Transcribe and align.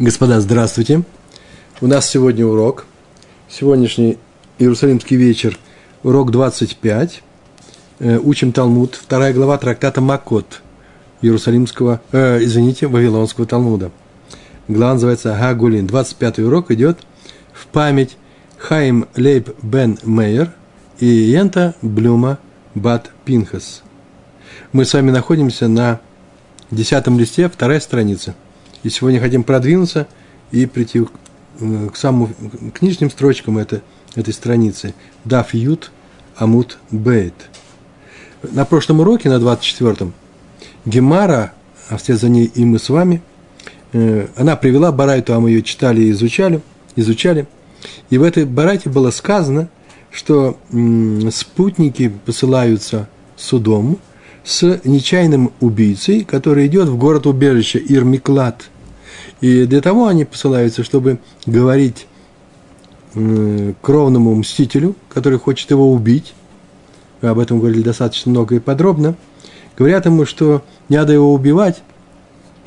Господа, 0.00 0.40
здравствуйте. 0.40 1.02
У 1.82 1.86
нас 1.86 2.08
сегодня 2.08 2.46
урок. 2.46 2.86
Сегодняшний 3.50 4.16
Иерусалимский 4.58 5.14
вечер, 5.14 5.58
урок 6.02 6.30
25. 6.30 7.22
Э, 7.98 8.16
учим 8.16 8.52
Талмуд, 8.52 8.94
вторая 8.94 9.34
глава 9.34 9.58
трактата 9.58 10.00
Макот 10.00 10.62
Иерусалимского, 11.20 12.00
э, 12.12 12.42
извините, 12.42 12.86
Вавилонского 12.86 13.46
Талмуда. 13.46 13.90
Глава 14.68 14.94
называется 14.94 15.36
Гагулин. 15.38 15.86
25 15.86 16.38
урок 16.38 16.70
идет 16.70 17.00
в 17.52 17.66
память 17.66 18.16
Хаим 18.56 19.06
Лейб 19.16 19.50
Бен 19.60 19.98
Мейер 20.02 20.50
и 20.98 21.04
Йента 21.04 21.74
Блюма 21.82 22.38
Бат 22.74 23.10
Пинхас. 23.26 23.82
Мы 24.72 24.86
с 24.86 24.94
вами 24.94 25.10
находимся 25.10 25.68
на 25.68 26.00
десятом 26.70 27.18
листе, 27.18 27.50
вторая 27.50 27.80
страница– 27.80 28.34
и 28.82 28.88
сегодня 28.88 29.20
хотим 29.20 29.44
продвинуться 29.44 30.06
и 30.50 30.66
прийти 30.66 31.00
к, 31.00 31.10
э, 31.60 31.88
к 31.92 31.96
самому 31.96 32.30
к 32.74 32.82
нижним 32.82 33.10
строчкам 33.10 33.58
это, 33.58 33.82
этой 34.14 34.32
страницы. 34.32 34.94
Даф 35.24 35.54
Ют 35.54 35.90
Амут 36.36 36.78
Бейт. 36.90 37.34
На 38.42 38.64
прошлом 38.64 39.00
уроке, 39.00 39.28
на 39.28 39.34
24-м, 39.34 40.14
Гемара, 40.86 41.52
а 41.88 41.98
вслед 41.98 42.18
за 42.18 42.28
ней 42.28 42.46
и 42.46 42.64
мы 42.64 42.78
с 42.78 42.88
вами, 42.88 43.22
э, 43.92 44.28
она 44.36 44.56
привела 44.56 44.92
Барайту, 44.92 45.34
а 45.34 45.40
мы 45.40 45.50
ее 45.50 45.62
читали 45.62 46.02
и 46.02 46.10
изучали, 46.10 46.62
изучали. 46.96 47.46
И 48.08 48.18
в 48.18 48.22
этой 48.22 48.44
Барайте 48.44 48.88
было 48.88 49.10
сказано, 49.10 49.68
что 50.10 50.58
спутники 51.30 52.12
посылаются 52.24 53.08
судом 53.36 53.98
с 54.44 54.80
нечаянным 54.84 55.52
убийцей, 55.60 56.24
который 56.24 56.66
идет 56.66 56.88
в 56.88 56.96
город-убежище 56.96 57.78
Ирмиклад– 57.78 58.68
и 59.40 59.64
для 59.64 59.80
того 59.80 60.06
они 60.06 60.24
посылаются, 60.24 60.84
чтобы 60.84 61.18
говорить 61.46 62.06
кровному 63.80 64.34
мстителю, 64.34 64.94
который 65.08 65.38
хочет 65.38 65.70
его 65.70 65.90
убить. 65.92 66.34
Мы 67.22 67.30
об 67.30 67.38
этом 67.38 67.58
говорили 67.58 67.82
достаточно 67.82 68.30
много 68.30 68.56
и 68.56 68.60
подробно. 68.60 69.14
Говорят 69.76 70.06
ему, 70.06 70.26
что 70.26 70.62
не 70.88 70.96
надо 70.96 71.12
его 71.12 71.32
убивать. 71.32 71.82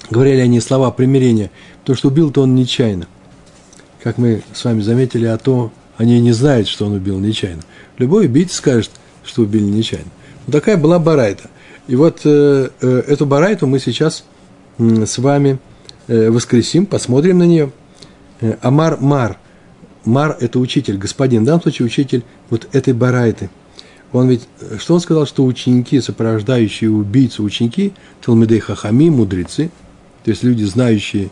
Говорили 0.10 0.40
они 0.40 0.60
слова 0.60 0.92
примирения, 0.92 1.50
потому 1.82 1.96
что 1.96 2.10
убил-то 2.10 2.42
он 2.42 2.56
нечаянно. 2.56 3.08
Как 4.02 4.18
мы 4.18 4.42
с 4.54 4.66
вами 4.66 4.82
заметили, 4.82 5.26
а 5.26 5.38
то 5.38 5.72
они 5.98 6.20
не 6.20 6.34
знают, 6.34 6.68
что 6.68 6.86
он 6.88 6.94
убил 6.94 7.20
нечаянно. 7.20 7.62
Любой 7.98 8.26
убийца 8.26 8.58
скажет, 8.58 8.92
что 9.24 9.44
убили 9.44 9.64
нечаянно. 9.64 10.10
Вот 10.46 10.52
такая 10.52 10.76
была 10.76 11.00
барайта. 11.00 11.50
И 11.88 11.96
вот 11.96 12.22
э, 12.26 12.70
э, 12.82 13.04
эту 13.08 13.26
барайту 13.26 13.68
мы 13.68 13.80
сейчас 13.80 14.24
с 14.78 15.18
вами 15.18 15.60
Э, 16.08 16.30
воскресим, 16.30 16.86
посмотрим 16.86 17.38
на 17.38 17.44
нее. 17.44 17.72
Амар 18.62 19.00
Мар. 19.00 19.38
Мар– 20.04 20.36
это 20.42 20.60
учитель, 20.60 20.98
господин, 20.98 21.44
в 21.44 21.46
данном 21.46 21.62
случае 21.62 21.86
учитель 21.86 22.24
вот 22.50 22.68
этой 22.74 22.94
барайты. 22.94 23.50
Он 24.12 24.28
ведь, 24.28 24.48
что 24.80 24.96
он 24.96 25.00
сказал, 25.00 25.26
что 25.26 25.46
ученики, 25.46 26.02
сопровождающие 26.02 26.90
убийцу, 26.90 27.42
ученики, 27.44 27.94
Талмидей 28.24 28.60
Хахами, 28.60 29.10
мудрецы, 29.10 29.72
то 30.26 30.32
есть 30.32 30.44
люди, 30.44 30.66
знающие 30.66 31.30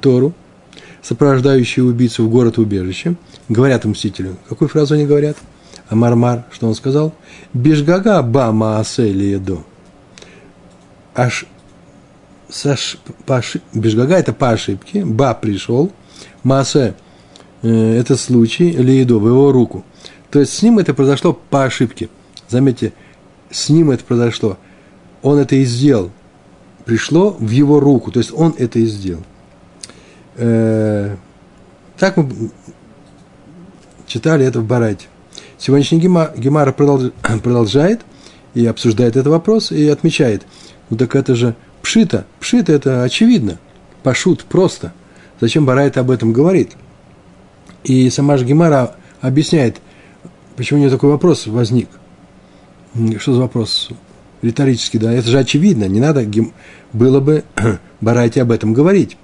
Тору, 0.00 0.32
сопровождающие 1.02 1.84
убийцу 1.84 2.24
в 2.24 2.30
город-убежище, 2.30 3.14
говорят 3.50 3.84
мстителю. 3.84 4.36
Какую 4.48 4.68
фразу 4.68 4.94
они 4.94 5.04
говорят? 5.04 5.36
Амар 5.90 6.16
Мар, 6.16 6.46
что 6.50 6.66
он 6.66 6.74
сказал? 6.74 7.12
Бежгага 7.52 8.22
ба 8.22 8.52
маасе 8.52 9.12
лиедо. 9.12 9.64
Аж 11.14 11.46
Саш, 12.48 12.98
по 13.26 13.42
Бежгага 13.74 14.16
это 14.16 14.32
по 14.32 14.50
ошибке, 14.50 15.04
Ба 15.04 15.34
пришел, 15.34 15.92
Маасе 16.42 16.94
э, 17.62 17.98
это 17.98 18.16
случай, 18.16 18.70
Леидо 18.70 19.18
в 19.18 19.26
его 19.26 19.52
руку. 19.52 19.84
То 20.30 20.40
есть 20.40 20.54
с 20.54 20.62
ним 20.62 20.78
это 20.78 20.94
произошло 20.94 21.32
по 21.32 21.64
ошибке. 21.64 22.08
Заметьте, 22.48 22.92
с 23.50 23.68
ним 23.68 23.90
это 23.90 24.04
произошло. 24.04 24.56
Он 25.22 25.38
это 25.38 25.56
и 25.56 25.64
сделал. 25.64 26.10
Пришло 26.84 27.30
в 27.30 27.50
его 27.50 27.80
руку, 27.80 28.10
то 28.10 28.18
есть 28.18 28.32
он 28.32 28.54
это 28.56 28.78
и 28.78 28.86
сделал. 28.86 29.22
Э, 30.36 31.16
так 31.98 32.16
мы 32.16 32.50
читали 34.06 34.46
это 34.46 34.60
в 34.60 34.64
Барайте. 34.64 35.06
Сегодняшний 35.58 35.98
Гемара 35.98 36.72
продолжает 37.42 38.00
и 38.54 38.64
обсуждает 38.64 39.16
этот 39.16 39.26
вопрос 39.26 39.70
и 39.70 39.86
отмечает. 39.88 40.46
Ну 40.90 40.96
так 40.96 41.14
это 41.16 41.34
же 41.34 41.54
Пшита. 41.82 42.26
Пшита– 42.40 42.72
это 42.74 43.02
очевидно. 43.02 43.58
Пашут– 44.02 44.44
просто. 44.48 44.92
Зачем 45.40 45.64
Барайт 45.64 45.96
об 45.96 46.10
этом 46.10 46.32
говорит? 46.32 46.72
И 47.84 48.10
сама 48.10 48.36
же 48.36 48.44
Гемара 48.44 48.96
объясняет, 49.20 49.80
почему 50.56 50.78
у 50.78 50.82
нее 50.82 50.90
такой 50.90 51.10
вопрос 51.10 51.46
возник. 51.46 51.88
Что 53.18 53.34
за 53.34 53.40
вопрос? 53.40 53.90
Риторический, 54.42 54.98
да. 54.98 55.12
Это 55.12 55.28
же 55.28 55.38
очевидно. 55.38 55.84
Не 55.84 56.00
надо 56.00 56.26
было 56.92 57.20
бы 57.20 57.44
Барайте 58.00 58.42
об 58.42 58.50
этом 58.50 58.72
говорить. 58.72 59.16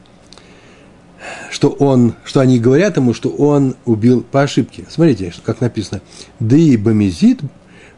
Что 1.50 1.68
он, 1.70 2.14
что 2.24 2.40
они 2.40 2.58
говорят 2.58 2.96
ему, 2.96 3.14
что 3.14 3.30
он 3.30 3.76
убил 3.84 4.22
по 4.22 4.42
ошибке. 4.42 4.84
Смотрите, 4.88 5.32
как 5.44 5.60
написано. 5.60 6.02
Да 6.38 6.56
и 6.56 6.76
бамизит 6.76 7.40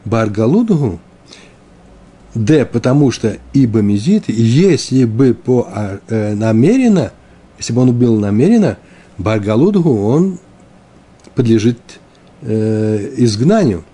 баргалудгу 0.04 1.00
Д, 2.36 2.66
потому 2.66 3.10
что 3.10 3.38
ибо 3.54 3.80
мизит, 3.80 4.24
если 4.28 5.06
бы 5.06 5.32
по 5.32 5.66
а, 5.72 6.00
э, 6.08 6.34
намеренно, 6.34 7.12
если 7.56 7.72
бы 7.72 7.80
он 7.80 7.88
убил 7.88 8.20
намеренно, 8.20 8.76
Баргалудгу, 9.16 10.06
он 10.06 10.38
подлежит 11.34 11.78
э, 12.42 13.14
изгнанию. 13.16 13.84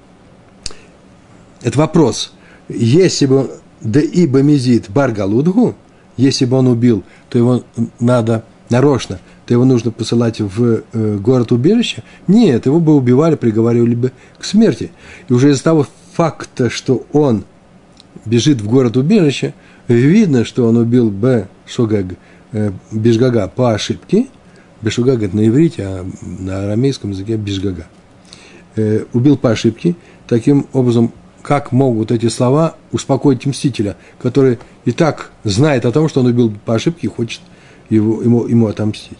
Это 1.62 1.78
вопрос. 1.78 2.32
Если 2.68 3.26
бы 3.26 3.48
да 3.80 4.00
ибо 4.00 4.42
мизит 4.42 4.90
Баргалудгу, 4.90 5.76
если 6.16 6.44
бы 6.44 6.56
он 6.56 6.66
убил, 6.66 7.04
то 7.28 7.38
его 7.38 7.62
надо 8.00 8.44
нарочно, 8.70 9.20
то 9.46 9.54
его 9.54 9.64
нужно 9.64 9.92
посылать 9.92 10.40
в 10.40 10.82
э, 10.92 11.16
город-убежище? 11.18 12.02
Нет, 12.26 12.66
его 12.66 12.80
бы 12.80 12.96
убивали, 12.96 13.36
приговаривали 13.36 13.94
бы 13.94 14.12
к 14.36 14.44
смерти. 14.44 14.90
И 15.28 15.32
уже 15.32 15.50
из-за 15.50 15.62
того 15.62 15.86
факта, 16.14 16.70
что 16.70 17.06
он 17.12 17.44
бежит 18.24 18.60
в 18.60 18.68
город-убежище, 18.68 19.54
видно, 19.88 20.44
что 20.44 20.66
он 20.66 20.76
убил 20.76 21.10
Б. 21.10 21.48
Шогаг, 21.66 22.06
э, 22.52 22.72
Бежгага 22.90 23.48
по 23.48 23.72
ошибке. 23.72 24.28
Бешугаг– 24.80 25.22
это 25.22 25.36
на 25.36 25.46
иврите, 25.46 25.84
а 25.84 26.06
на 26.22 26.64
арамейском 26.64 27.10
языке 27.10 27.36
Бежгага. 27.36 27.86
Э, 28.76 29.04
убил 29.12 29.36
по 29.36 29.50
ошибке. 29.50 29.94
Таким 30.26 30.66
образом, 30.72 31.12
как 31.42 31.72
могут 31.72 32.10
эти 32.10 32.28
слова 32.28 32.76
успокоить 32.90 33.46
мстителя, 33.46 33.96
который 34.20 34.58
и 34.84 34.92
так 34.92 35.30
знает 35.44 35.84
о 35.84 35.92
том, 35.92 36.08
что 36.08 36.20
он 36.20 36.26
убил 36.26 36.52
по 36.64 36.74
ошибке 36.74 37.06
и 37.06 37.10
хочет 37.10 37.40
его, 37.90 38.22
ему, 38.22 38.46
ему 38.46 38.66
отомстить. 38.66 39.18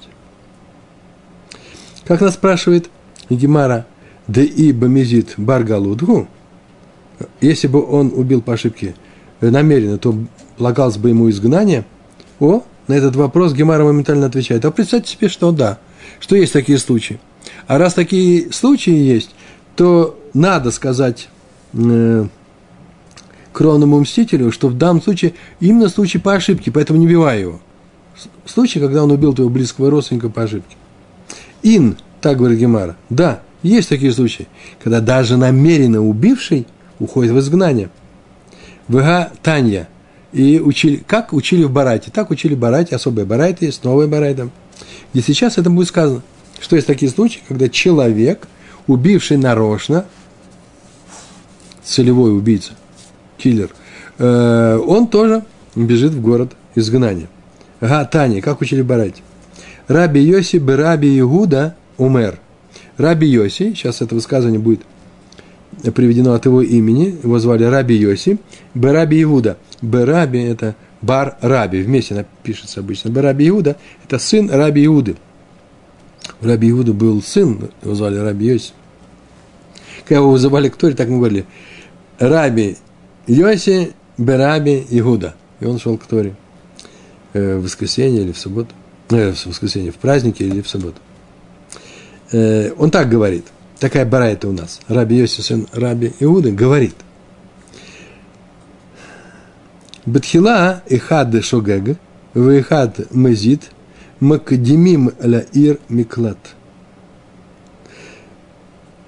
Как 2.05 2.21
нас 2.21 2.35
спрашивает 2.35 2.91
Гемара, 3.31 3.87
да 4.27 4.43
и 4.43 4.73
бамизит 4.73 5.35
баргалудгу, 5.37 6.29
если 7.41 7.69
бы 7.69 7.85
он 7.85 8.13
убил 8.15 8.43
по 8.43 8.55
ошибке 8.55 8.95
намеренно, 9.41 9.99
то 9.99 10.15
полагалось 10.57 10.97
бы 10.97 11.09
ему 11.09 11.29
изгнание. 11.31 11.85
О, 12.41 12.63
на 12.89 12.95
этот 12.95 13.17
вопрос 13.17 13.53
Гемара 13.53 13.85
моментально 13.85 14.27
отвечает. 14.27 14.65
А 14.65 14.71
представьте 14.71 15.13
себе, 15.13 15.29
что 15.29 15.53
да, 15.53 15.79
что 16.21 16.37
есть 16.37 16.53
такие 16.53 16.79
случаи. 16.79 17.21
А 17.67 17.79
раз 17.79 17.95
такие 17.95 18.53
случаи 18.53 18.95
есть, 18.95 19.31
то 19.77 20.19
надо 20.35 20.71
сказать 20.71 21.29
э, 21.73 22.27
кровному 23.53 24.01
мстителю, 24.01 24.53
что 24.53 24.69
в 24.69 24.77
данном 24.77 25.03
случае 25.03 25.35
именно 25.61 25.89
случай 25.89 26.19
по 26.19 26.35
ошибке, 26.35 26.71
поэтому 26.71 26.99
не 26.99 27.07
убивай 27.07 27.41
его. 27.41 27.61
Случай, 28.45 28.79
когда 28.79 29.03
он 29.03 29.11
убил 29.11 29.33
твоего 29.33 29.53
близкого 29.53 29.91
родственника 29.91 30.29
по 30.29 30.43
ошибке. 30.43 30.77
Ин, 31.63 31.97
так 32.21 32.39
говорит 32.39 32.59
Гемара, 32.59 32.97
да, 33.09 33.41
есть 33.63 33.89
такие 33.89 34.13
случаи, 34.13 34.49
когда 34.83 35.01
даже 35.01 35.37
намеренно 35.37 36.05
убивший– 36.05 36.67
уходит 37.03 37.33
в 37.33 37.39
изгнание. 37.41 37.91
Вга 38.89 39.33
Танья. 39.43 39.89
И 40.33 40.61
учили, 40.61 41.03
как 41.07 41.35
учили 41.35 41.65
в 41.65 41.71
Барате, 41.71 42.11
так 42.11 42.31
учили 42.31 42.55
в 42.55 42.59
Барате, 42.59 42.97
особые 42.97 43.27
Барайты 43.27 43.67
есть, 43.67 43.85
новые 43.85 44.09
Барайты. 44.09 44.49
И 45.13 45.21
сейчас 45.21 45.59
это 45.59 45.69
будет 45.69 45.89
сказано, 45.89 46.23
что 46.59 46.77
есть 46.77 46.87
такие 46.87 47.11
случаи, 47.11 47.41
когда 47.47 47.69
человек, 47.69 48.49
убивший 48.87 49.37
нарочно, 49.37 50.07
целевой 51.85 52.35
убийца, 52.35 52.73
киллер, 53.37 53.71
э, 54.19 54.79
он 54.87 55.09
тоже 55.09 55.45
бежит 55.75 56.13
в 56.13 56.23
город 56.23 56.53
изгнания. 56.75 57.29
Га 57.83 58.05
Таня, 58.07 58.41
как 58.41 58.63
учили 58.63 58.81
в 58.81 58.87
Барате. 58.87 59.23
Раби 59.87 60.23
Йоси 60.23 60.57
Раби 60.57 61.19
Игуда 61.19 61.77
умер. 61.99 62.39
Раби 62.97 63.27
Йоси, 63.27 63.75
сейчас 63.75 64.01
это 64.01 64.15
высказывание 64.15 64.61
будет 64.61 64.81
приведено 65.95 66.35
от 66.35 66.45
его 66.45 66.63
имени, 66.63 67.19
его 67.23 67.39
звали 67.39 67.65
Раби 67.65 67.97
Йоси, 67.97 68.39
Бераби 68.75 69.23
Иуда. 69.23 69.59
Бераби– 69.81 70.39
это 70.45 70.75
бар 71.01 71.37
Раби. 71.41 71.83
Вместе 71.83 72.15
напишется 72.15 72.81
обычно 72.81 73.11
бар 73.11 73.25
Раби 73.25 73.49
Иуда. 73.49 73.77
Это 74.05 74.19
сын 74.19 74.51
Раби 74.51 74.85
Иуды. 74.87 75.17
У 76.41 76.47
Раби 76.47 76.71
Иуды 76.71 76.93
был 76.93 77.23
сын, 77.23 77.71
его 77.83 77.95
звали 77.95 78.17
Раби 78.17 78.47
Йоси. 78.47 78.73
Когда 80.05 80.17
его 80.17 80.31
вызывали 80.31 80.69
к 80.69 80.77
Торе, 80.77 80.95
так 80.95 81.09
мы 81.09 81.17
говорили. 81.17 81.47
Раби 82.19 82.77
Йоси, 83.27 83.93
Бераби 84.19 84.87
Иуда. 84.91 85.35
И 85.61 85.65
он 85.65 85.79
шел 85.79 85.97
к 85.97 86.07
Торе 86.07 86.35
э, 87.33 87.57
в 87.59 87.65
воскресенье 87.65 88.23
или 88.23 88.33
в 88.33 88.39
субботу. 88.39 88.75
Э, 89.11 89.33
в 89.33 89.47
воскресенье, 89.47 89.93
в 89.93 89.97
празднике 89.97 90.47
или 90.47 90.61
в 90.61 90.69
субботу. 90.69 90.97
Э, 92.33 92.73
он 92.79 92.91
так 92.91 93.09
говорит. 93.09 93.47
Такая 93.83 94.07
бара 94.07 94.27
это 94.27 94.47
у 94.47 94.53
нас. 94.53 94.79
Раби 94.87 95.17
Йоси, 95.17 95.41
сын 95.41 95.67
Раби 95.73 96.13
Иуды, 96.21 96.53
говорит– 96.53 96.95
Бетхила 100.07 100.83
ихад 100.89 101.45
шогег, 101.45 101.97
вихад 102.35 103.13
мезит, 103.13 103.71
макдимим 104.21 105.13
ля 105.21 105.41
ир 105.53 105.79
миклат. 105.89 106.39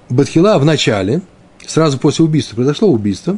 Бетхила 0.09 0.57
в 0.57 0.65
начале, 0.65 1.21
сразу 1.65 1.97
после 1.97 2.25
убийства, 2.25 2.55
произошло 2.55 2.89
убийство, 2.89 3.37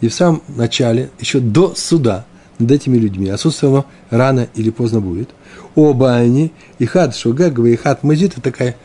и 0.00 0.08
в 0.08 0.14
самом 0.14 0.42
начале, 0.48 1.10
еще 1.18 1.40
до 1.40 1.74
суда 1.74 2.24
над 2.58 2.70
этими 2.70 2.96
людьми, 2.96 3.28
отсутствие 3.28 3.70
оно 3.70 3.86
рано 4.08 4.48
или 4.54 4.70
поздно 4.70 5.00
будет, 5.00 5.30
оба 5.74 6.14
они, 6.14 6.52
ихад 6.78 7.14
шогег, 7.14 7.58
вихад 7.58 8.04
мезит, 8.04 8.32
это 8.32 8.42
такая 8.42 8.76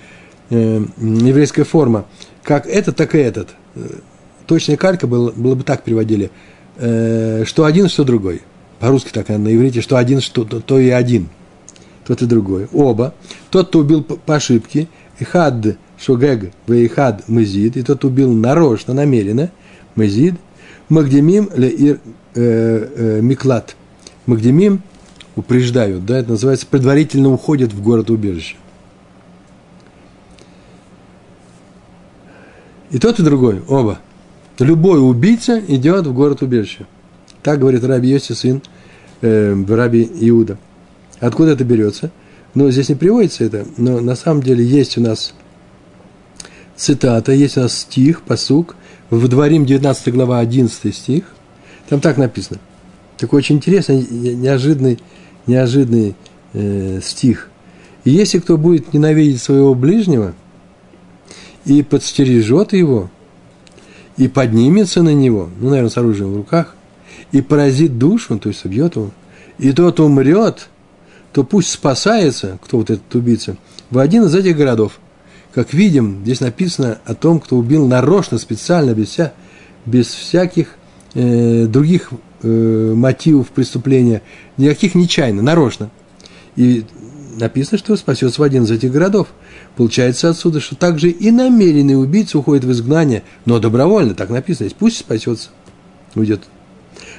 э, 0.49 0.85
еврейская 0.99 1.63
форма, 1.63 2.05
как 2.43 2.67
этот, 2.67 2.95
так 2.95 3.15
и 3.15 3.19
этот. 3.19 3.49
Точная 4.47 4.77
калька 4.77 5.07
было, 5.07 5.31
было 5.31 5.55
бы 5.55 5.63
так 5.63 5.83
переводили– 5.83 6.31
э, 6.77 7.43
что 7.45 7.65
один, 7.65 7.89
что 7.89 8.03
другой. 8.03 8.41
По-русски 8.79 9.09
так 9.13 9.29
на 9.29 9.53
иврите, 9.53 9.81
что 9.81 9.97
один, 9.97 10.21
что 10.21 10.43
то, 10.43 10.59
то 10.59 10.79
и 10.79 10.89
один. 10.89 11.29
Тот 12.05 12.21
и 12.21 12.25
другой. 12.25 12.67
Оба. 12.73 13.13
Тот, 13.49 13.69
кто 13.69 13.79
убил 13.79 14.03
по, 14.03 14.15
по 14.15 14.35
ошибке, 14.35 14.87
ихад 15.19 15.77
шогег 15.97 16.51
вейхад 16.67 17.29
мезид, 17.29 17.77
и 17.77 17.83
тот 17.83 18.03
убил 18.03 18.33
нарочно, 18.33 18.93
намеренно, 18.93 19.51
мезид, 19.95 20.35
магдемим 20.89 21.49
ле 21.55 21.69
ир 21.69 21.99
э, 22.35 22.87
э, 22.95 23.21
миклат. 23.21 23.75
Магдемим 24.25 24.81
упреждают, 25.35 26.05
да, 26.05 26.19
это 26.19 26.31
называется 26.31 26.67
предварительно 26.67 27.31
уходят 27.31 27.73
в 27.73 27.81
город 27.81 28.09
убежище. 28.09 28.55
И 32.93 32.99
тот, 32.99 33.19
и 33.19 33.23
другой, 33.23 33.61
оба– 33.67 33.99
Любой 34.59 34.99
убийца 34.99 35.59
идет 35.67 36.05
в 36.05 36.13
город 36.13 36.41
убежище. 36.41 36.85
Так 37.41 37.59
говорит 37.59 37.83
Раби 37.83 38.09
Йоси, 38.09 38.33
сын 38.33 38.61
э, 39.21 39.55
Раби 39.67 40.03
Иуда. 40.21 40.57
Откуда 41.19 41.51
это 41.51 41.63
берется? 41.63 42.11
Ну, 42.53 42.69
здесь 42.69 42.89
не 42.89 42.95
приводится 42.95 43.45
это, 43.45 43.65
но 43.77 43.99
на 43.99 44.15
самом 44.15 44.43
деле 44.43 44.63
есть 44.63 44.97
у 44.97 45.01
нас 45.01 45.33
цитата, 46.75 47.31
есть 47.31 47.57
у 47.57 47.61
нас 47.61 47.79
стих, 47.79 48.21
посук, 48.21 48.75
в 49.09 49.27
Дворим 49.27 49.65
19 49.65 50.13
глава 50.13 50.39
11 50.39 50.95
стих, 50.95 51.23
там 51.89 51.99
так 51.99 52.17
написано. 52.17 52.59
Такой 53.17 53.39
очень 53.39 53.55
интересный, 53.55 54.05
неожиданный, 54.09 54.99
неожиданный 55.47 56.15
э, 56.53 56.99
стих. 57.01 57.49
И 58.03 58.11
если 58.11 58.37
кто 58.37 58.57
будет 58.57 58.93
ненавидеть 58.93 59.41
своего 59.41 59.73
ближнего 59.73 60.33
и 61.65 61.83
подстережет 61.83 62.73
его– 62.73 63.09
и 64.17 64.27
поднимется 64.27 65.01
на 65.01 65.13
него, 65.13 65.49
ну, 65.59 65.69
наверное, 65.69 65.89
с 65.89 65.97
оружием 65.97 66.33
в 66.33 66.37
руках, 66.37 66.75
и 67.31 67.41
поразит 67.41 67.97
душу, 67.97 68.37
то 68.37 68.49
есть 68.49 68.63
убьет 68.65 68.95
его, 68.95 69.11
и 69.57 69.71
тот 69.71 69.99
умрет, 69.99 70.69
то 71.31 71.43
пусть 71.43 71.69
спасается, 71.69 72.59
кто 72.61 72.77
вот 72.77 72.89
этот 72.89 73.13
убийца, 73.15 73.57
в 73.89 73.97
один 73.97 74.25
из 74.25 74.35
этих 74.35 74.55
городов. 74.55 74.99
Как 75.53 75.73
видим, 75.73 76.21
здесь 76.23 76.41
написано 76.41 76.99
о 77.05 77.15
том, 77.15 77.39
кто 77.39 77.57
убил 77.57 77.87
нарочно, 77.87 78.37
специально, 78.37 78.93
без, 78.93 79.09
вся, 79.09 79.33
без 79.85 80.07
всяких 80.07 80.75
э, 81.13 81.65
других 81.67 82.09
э, 82.41 82.93
мотивов 82.95 83.49
преступления, 83.49 84.23
никаких 84.57 84.95
нечаянно, 84.95 85.43
нарочно. 85.43 85.89
И 86.55 86.85
написано, 87.37 87.77
что 87.77 87.95
спасется 87.95 88.41
в 88.41 88.43
один 88.43 88.63
из 88.63 88.71
этих 88.71 88.91
городов. 88.91 89.27
Получается 89.75 90.29
отсюда, 90.29 90.59
что 90.59 90.75
также 90.75 91.09
и 91.09 91.31
намеренный 91.31 91.99
убийца 91.99 92.37
уходит 92.37 92.63
в 92.63 92.71
изгнание, 92.71 93.23
но 93.45 93.59
добровольно, 93.59 94.13
так 94.13 94.29
написано, 94.29 94.69
пусть 94.77 94.97
спасется, 94.99 95.49
уйдет. 96.13 96.43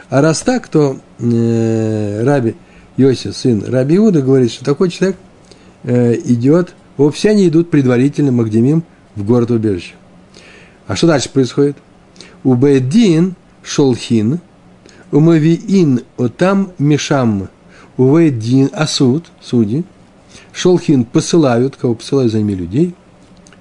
А 0.09 0.21
раз 0.21 0.43
так, 0.43 0.69
то 0.69 0.99
э, 1.19 2.23
Раби 2.23 2.55
Йосиф, 2.97 3.37
сын 3.37 3.65
Раби 3.67 3.97
Иуда, 3.97 4.23
говорит, 4.23 4.53
что 4.53 4.65
такой 4.65 4.91
человек 4.91 5.17
э, 5.83 6.15
идет, 6.25 6.75
о, 6.97 7.11
все 7.11 7.31
они 7.31 7.49
идут 7.49 7.71
предварительно 7.71 8.31
Магдемим 8.31 8.85
в 9.17 9.25
город 9.25 9.51
убежище. 9.51 9.95
А 10.87 10.95
что 10.95 11.09
дальше 11.09 11.31
происходит? 11.31 11.77
Убедин 12.45 13.35
шолхин, 13.65 14.39
умавиин 15.11 16.03
отам 16.17 16.73
мишам, 16.79 17.49
уведин 17.97 18.71
асуд, 18.73 19.27
судьи, 19.41 19.85
Шолхин 20.55 21.05
посылают, 21.05 21.77
кого 21.77 21.95
посылают 21.95 22.31
за 22.31 22.39
ними 22.39 22.53
людей, 22.53 22.95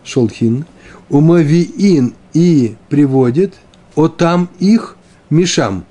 Шолхин, 0.03 0.65
умавиин 1.09 2.13
и 2.33 2.75
приводит, 2.87 3.55
о 3.95 4.07
там 4.07 4.49
их 4.59 4.95
мишам, 5.29 5.85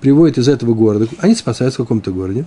приводит 0.00 0.38
из 0.38 0.48
этого 0.48 0.74
города, 0.74 1.08
они 1.18 1.34
спасаются 1.34 1.82
в 1.82 1.84
каком-то 1.84 2.10
городе, 2.10 2.46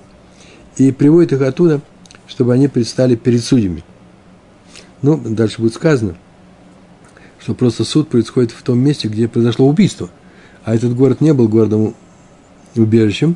и 0.77 0.91
приводит 0.91 1.33
их 1.33 1.41
оттуда, 1.41 1.81
чтобы 2.27 2.53
они 2.53 2.67
предстали 2.67 3.15
перед 3.15 3.43
судьями. 3.43 3.83
Ну, 5.03 5.17
дальше 5.17 5.61
будет 5.61 5.75
сказано, 5.75 6.15
что 7.39 7.53
просто 7.53 7.83
суд 7.83 8.09
происходит 8.09 8.51
в 8.51 8.63
том 8.63 8.79
месте, 8.79 9.07
где 9.07 9.27
произошло 9.27 9.67
убийство. 9.67 10.09
А 10.63 10.73
этот 10.73 10.95
город 10.95 11.21
не 11.21 11.33
был 11.33 11.47
городом 11.47 11.93
убежищем, 12.75 13.35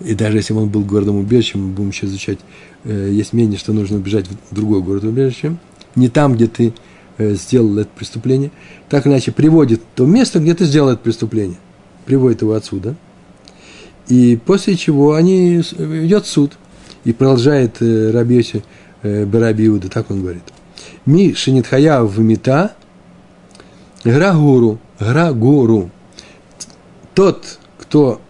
и 0.00 0.14
даже 0.14 0.36
если 0.36 0.52
он 0.52 0.68
был 0.68 0.84
городом 0.84 1.16
убежищем, 1.16 1.68
мы 1.68 1.72
будем 1.72 1.88
еще 1.88 2.06
изучать 2.06 2.38
Э, 2.84 3.10
есть 3.12 3.32
мнение, 3.32 3.58
что 3.58 3.72
нужно 3.72 3.96
убежать 3.96 4.26
в 4.50 4.54
другой 4.54 4.82
город 4.82 5.04
убежище, 5.04 5.56
не 5.94 6.08
там, 6.08 6.34
где 6.34 6.46
ты 6.46 6.72
э, 7.18 7.34
сделал 7.34 7.78
это 7.78 7.90
преступление, 7.96 8.50
так 8.88 9.06
иначе 9.06 9.32
приводит 9.32 9.82
то 9.94 10.06
место, 10.06 10.38
где 10.38 10.54
ты 10.54 10.64
сделал 10.64 10.90
это 10.90 11.00
преступление, 11.02 11.58
приводит 12.06 12.42
его 12.42 12.54
отсюда, 12.54 12.94
и 14.08 14.38
после 14.44 14.76
чего 14.76 15.14
они, 15.14 15.60
идет 15.60 16.26
суд, 16.26 16.52
и 17.04 17.12
продолжает 17.12 17.80
э, 17.80 18.10
Рабиоси 18.10 18.62
Бараби 19.02 19.66
Иуда, 19.66 19.88
так 19.88 20.10
он 20.10 20.22
говорит. 20.22 20.42
Ми 21.06 21.32
шинитхая 21.34 22.02
в 22.02 22.18
мета, 22.18 22.74
грагуру, 24.04 24.78
грагуру. 24.98 25.90
Тот, 27.14 27.58
кто 27.78 28.20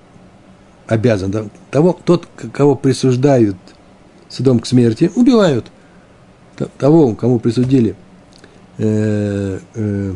обязан, 0.86 1.50
того, 1.70 1.98
тот, 2.04 2.28
кого 2.52 2.74
присуждают 2.74 3.56
судом 4.28 4.60
к 4.60 4.66
смерти, 4.66 5.10
убивают 5.14 5.66
того, 6.78 7.14
кому 7.14 7.38
присудили 7.38 7.94
э, 8.78 9.58
э, 9.74 10.14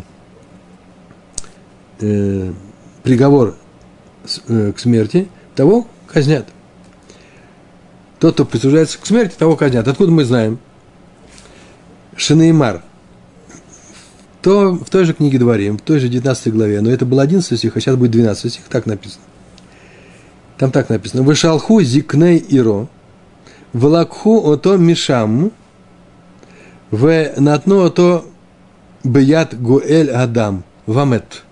э, 2.00 2.52
приговор 3.02 3.57
э, 4.49 4.73
к 4.73 4.78
смерти, 4.78 5.28
того 5.54 5.87
казнят. 6.07 6.49
Тот, 8.19 8.35
кто 8.35 8.45
присуждается 8.45 8.99
к 8.99 9.07
смерти, 9.07 9.35
того 9.37 9.57
казнят. 9.57 9.87
Откуда 9.88 10.11
мы 10.11 10.25
знаем? 10.25 10.59
Шинеймар. 12.16 12.83
То, 14.42 14.75
в 14.75 14.90
той 14.90 15.04
же 15.04 15.14
книге 15.14 15.38
Дворим, 15.38 15.78
в 15.78 15.83
той 15.83 16.00
же 16.00 16.09
19 16.09 16.52
главе, 16.52 16.81
но 16.81 16.90
это 16.90 17.07
был 17.07 17.21
11 17.21 17.57
стих, 17.57 17.76
а 17.76 17.81
сейчас 17.81 17.97
будет 17.97 18.11
12 18.11 18.52
стих, 18.52 18.64
так 18.69 18.87
написано. 18.87 19.25
Там 20.59 20.73
так 20.73 20.88
написано. 20.88 21.23
Вышалху 21.23 21.81
зикней 21.81 22.38
иро, 22.38 22.88
Влакху 23.73 24.37
ото 24.52 24.79
мишам, 24.79 25.50
в 26.91 27.31
натну 27.38 27.85
ото 27.85 28.25
беят 29.02 29.61
гуэль 29.61 30.11
адам, 30.11 30.62
вамет. 30.87 31.43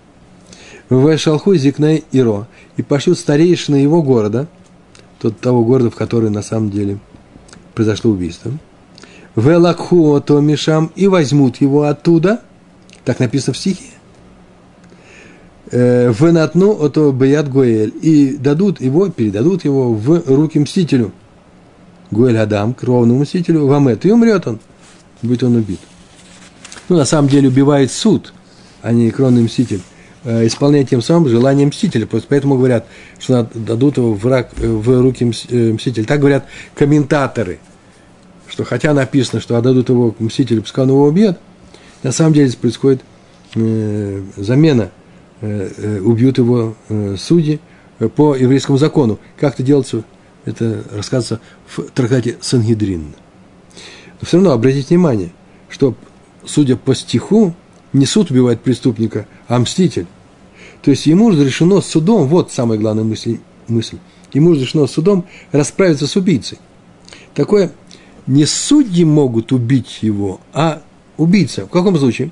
В 0.89 1.17
шалху 1.17 1.55
зикней 1.55 2.03
иро. 2.11 2.47
И 2.77 2.83
пошлют 2.83 3.17
старейшины 3.17 3.77
его 3.77 4.03
города, 4.03 4.47
тот 5.19 5.39
того 5.39 5.63
города, 5.65 5.89
в 5.89 5.95
который 5.95 6.29
на 6.29 6.43
самом 6.43 6.69
деле 6.69 6.99
произошло 7.73 8.11
убийство. 8.11 8.51
В 9.33 9.57
лакху 9.57 10.13
ото 10.13 10.41
мишам 10.41 10.91
и 10.95 11.07
возьмут 11.07 11.57
его 11.57 11.83
оттуда, 11.83 12.41
так 13.03 13.19
написано 13.19 13.53
в 13.53 13.57
стихе. 13.57 13.85
В 15.71 16.31
натну 16.31 16.71
ото 16.71 17.11
беят 17.13 17.49
гуэль. 17.49 17.93
И 18.01 18.37
дадут 18.37 18.79
его, 18.79 19.09
передадут 19.09 19.65
его 19.65 19.91
в 19.91 20.21
руки 20.27 20.59
мстителю– 20.59 21.13
Гуэль 22.11 22.37
Адам, 22.37 22.73
кровному 22.73 23.21
мстителю, 23.21 23.65
Вамет, 23.65 24.05
и 24.05 24.11
умрет 24.11 24.47
он, 24.47 24.59
будет 25.21 25.43
он 25.43 25.55
убит. 25.55 25.79
Ну, 26.89 26.97
на 26.97 27.05
самом 27.05 27.29
деле 27.29 27.47
убивает 27.47 27.91
суд, 27.91 28.33
а 28.81 28.91
не 28.91 29.11
кровный 29.11 29.43
мститель. 29.43 29.81
э, 30.23 30.45
исполняя 30.47 30.83
тем 30.83 31.01
самым 31.01 31.29
желание 31.29 31.65
мстителя. 31.67 32.07
Поэтому 32.29 32.57
говорят, 32.57 32.85
что 33.19 33.49
дадут 33.53 33.97
его 33.97 34.13
в, 34.13 34.25
рак, 34.25 34.51
э, 34.57 34.67
в 34.67 35.01
руки 35.01 35.25
мстителя. 35.25 36.05
Так 36.05 36.19
говорят 36.19 36.45
комментаторы, 36.75 37.59
что 38.47 38.63
хотя 38.63 38.93
написано, 38.93 39.41
что 39.41 39.57
отдадут 39.57 39.89
его 39.89 40.15
мстителю, 40.19 40.61
пускай 40.61 40.83
он 40.83 40.91
его 40.91 41.05
убьет, 41.05 41.39
на 42.03 42.11
самом 42.11 42.33
деле 42.33 42.51
происходит 42.53 43.01
э, 43.55 44.21
замена, 44.37 44.91
э, 45.41 45.69
э, 45.77 45.99
убьют 45.99 46.37
его 46.37 46.75
э, 46.89 47.15
судьи 47.17 47.59
по 48.15 48.35
еврейскому 48.35 48.77
закону. 48.77 49.19
Как 49.39 49.53
это 49.55 49.63
делается, 49.63 50.03
это 50.45 50.83
рассказывается 50.91 51.39
в 51.67 51.83
трактате 51.91 52.37
Сангидрин. 52.41 53.13
Но 54.19 54.27
все 54.27 54.37
равно 54.37 54.51
обратите 54.51 54.89
внимание, 54.89 55.31
что, 55.69 55.95
судя 56.45 56.75
по 56.75 56.95
стиху, 56.95 57.53
не 57.93 58.05
суд 58.05 58.31
убивает 58.31 58.61
преступника, 58.61 59.27
а 59.47 59.59
мститель. 59.59 60.07
То 60.81 60.91
есть 60.91 61.05
ему 61.05 61.29
разрешено 61.29 61.81
судом, 61.81 62.27
вот 62.27 62.51
самая 62.51 62.79
главная 62.79 63.03
мысль, 63.03 63.39
мысль 63.67 63.97
ему 64.33 64.51
разрешено 64.53 64.87
судом 64.87 65.25
расправиться 65.51 66.07
с 66.07 66.15
убийцей. 66.15 66.57
Такое 67.33 67.71
не 68.27 68.45
судьи 68.45 69.03
могут 69.03 69.51
убить 69.51 69.99
его, 70.01 70.39
а 70.53 70.81
убийца. 71.17 71.65
В 71.65 71.69
каком 71.69 71.97
случае? 71.97 72.31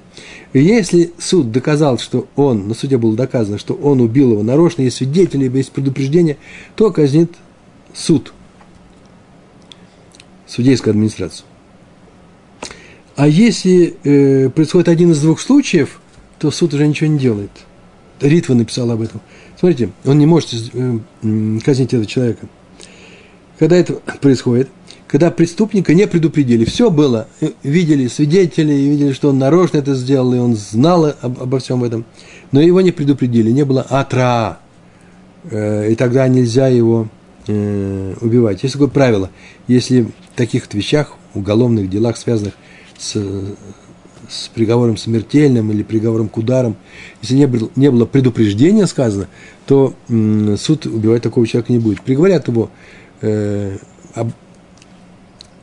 Если 0.53 1.11
суд 1.17 1.51
доказал, 1.51 1.99
что 1.99 2.27
он, 2.35 2.67
на 2.67 2.73
суде 2.73 2.97
было 2.97 3.15
доказано, 3.15 3.57
что 3.57 3.73
он 3.73 4.01
убил 4.01 4.31
его 4.31 4.43
нарочно, 4.43 4.83
есть 4.83 4.97
свидетели, 4.97 5.49
есть 5.55 5.71
предупреждение, 5.71 6.37
то 6.75 6.91
казнит 6.91 7.33
суд, 7.93 8.33
судейскую 10.47 10.91
администрацию. 10.91 11.45
А 13.15 13.27
если 13.27 13.97
э, 14.03 14.49
происходит 14.49 14.87
один 14.87 15.11
из 15.11 15.21
двух 15.21 15.41
случаев, 15.41 15.99
то 16.39 16.51
суд 16.51 16.73
уже 16.73 16.87
ничего 16.87 17.09
не 17.09 17.19
делает. 17.19 17.51
Ритва 18.21 18.53
написал 18.53 18.89
об 18.91 19.01
этом. 19.01 19.21
Смотрите, 19.59 19.91
он 20.05 20.19
не 20.19 20.25
может 20.25 20.49
э, 20.73 20.99
казнить 21.63 21.93
этого 21.93 22.05
человека. 22.05 22.47
Когда 23.57 23.75
это 23.75 23.95
происходит, 24.21 24.69
когда 25.05 25.31
преступника 25.31 25.93
не 25.93 26.07
предупредили, 26.07 26.63
все 26.65 26.89
было, 26.89 27.27
э, 27.41 27.49
видели 27.63 28.07
свидетели, 28.07 28.71
видели, 28.73 29.11
что 29.11 29.29
он 29.29 29.39
нарочно 29.39 29.79
это 29.79 29.95
сделал, 29.95 30.33
и 30.33 30.37
он 30.37 30.55
знал 30.55 31.13
об, 31.21 31.41
обо 31.41 31.59
всем 31.59 31.83
этом, 31.83 32.05
но 32.51 32.61
его 32.61 32.79
не 32.79 32.91
предупредили, 32.91 33.51
не 33.51 33.65
было 33.65 33.85
атра, 33.89 34.59
э, 35.43 35.91
и 35.91 35.95
тогда 35.95 36.27
нельзя 36.27 36.67
его 36.67 37.09
э, 37.49 38.13
убивать. 38.21 38.63
Есть 38.63 38.73
такое 38.73 38.87
правило, 38.87 39.29
если 39.67 40.01
в 40.01 40.11
таких 40.35 40.71
вещах, 40.73 41.15
уголовных 41.33 41.89
делах, 41.89 42.17
связанных 42.17 42.53
с, 42.97 43.13
с 44.29 44.47
приговором 44.53 44.97
смертельным 44.97 45.71
или 45.71 45.83
приговором 45.83 46.29
к 46.29 46.37
ударам, 46.37 46.75
если 47.21 47.35
не 47.35 47.47
было, 47.47 47.69
не 47.75 47.89
было 47.89 48.05
предупреждения 48.05 48.85
сказано, 48.87 49.27
то 49.65 49.93
м, 50.09 50.57
суд 50.57 50.85
убивать 50.85 51.23
такого 51.23 51.45
человека 51.47 51.73
не 51.73 51.79
будет. 51.79 52.01
Приговорят 52.01 52.47
его, 52.47 52.69
э, 53.21 53.77
об, 54.13 54.31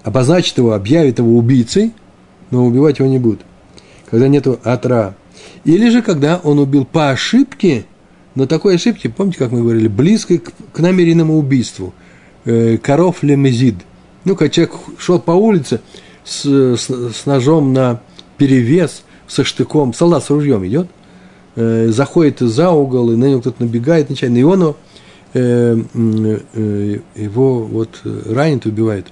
обозначит 0.02 0.58
его, 0.58 0.72
объявит 0.72 1.18
его 1.18 1.36
убийцей, 1.36 1.92
но 2.50 2.66
убивать 2.66 2.98
его 2.98 3.08
не 3.08 3.18
будут. 3.18 3.42
Когда 4.10 4.28
нету 4.28 4.60
атра. 4.64 5.16
Или 5.64 5.88
же, 5.90 6.02
когда 6.02 6.40
он 6.42 6.58
убил 6.58 6.84
по 6.84 7.10
ошибке, 7.10 7.86
но 8.36 8.46
такой 8.46 8.76
ошибки, 8.76 9.08
помните, 9.08 9.38
как 9.38 9.50
мы 9.50 9.62
говорили, 9.62 9.88
близкой 9.88 10.38
к, 10.38 10.52
к 10.72 10.78
намеренному 10.78 11.38
убийству. 11.38 11.92
Э, 12.44 12.76
коров 12.76 13.22
лемезид. 13.22 13.76
Ну, 14.24 14.36
когда 14.36 14.50
человек 14.50 14.74
шел 14.98 15.18
по 15.18 15.32
улице, 15.32 15.80
с, 16.22 16.44
с, 16.44 16.88
с 16.88 17.26
ножом 17.26 17.72
на 17.72 18.00
перевес, 18.36 19.02
со 19.26 19.42
штыком, 19.42 19.94
солдат 19.94 20.22
с 20.22 20.30
ружьем 20.30 20.66
идет, 20.66 20.88
э, 21.56 21.88
заходит 21.88 22.40
за 22.40 22.70
угол, 22.70 23.10
и 23.10 23.16
на 23.16 23.24
него 23.24 23.40
кто-то 23.40 23.64
набегает 23.64 24.10
нечаянно, 24.10 24.36
и 24.36 24.42
он 24.42 24.76
э, 25.32 25.82
э, 25.94 26.98
его 27.14 27.60
вот 27.60 28.00
ранит, 28.04 28.66
убивает. 28.66 29.06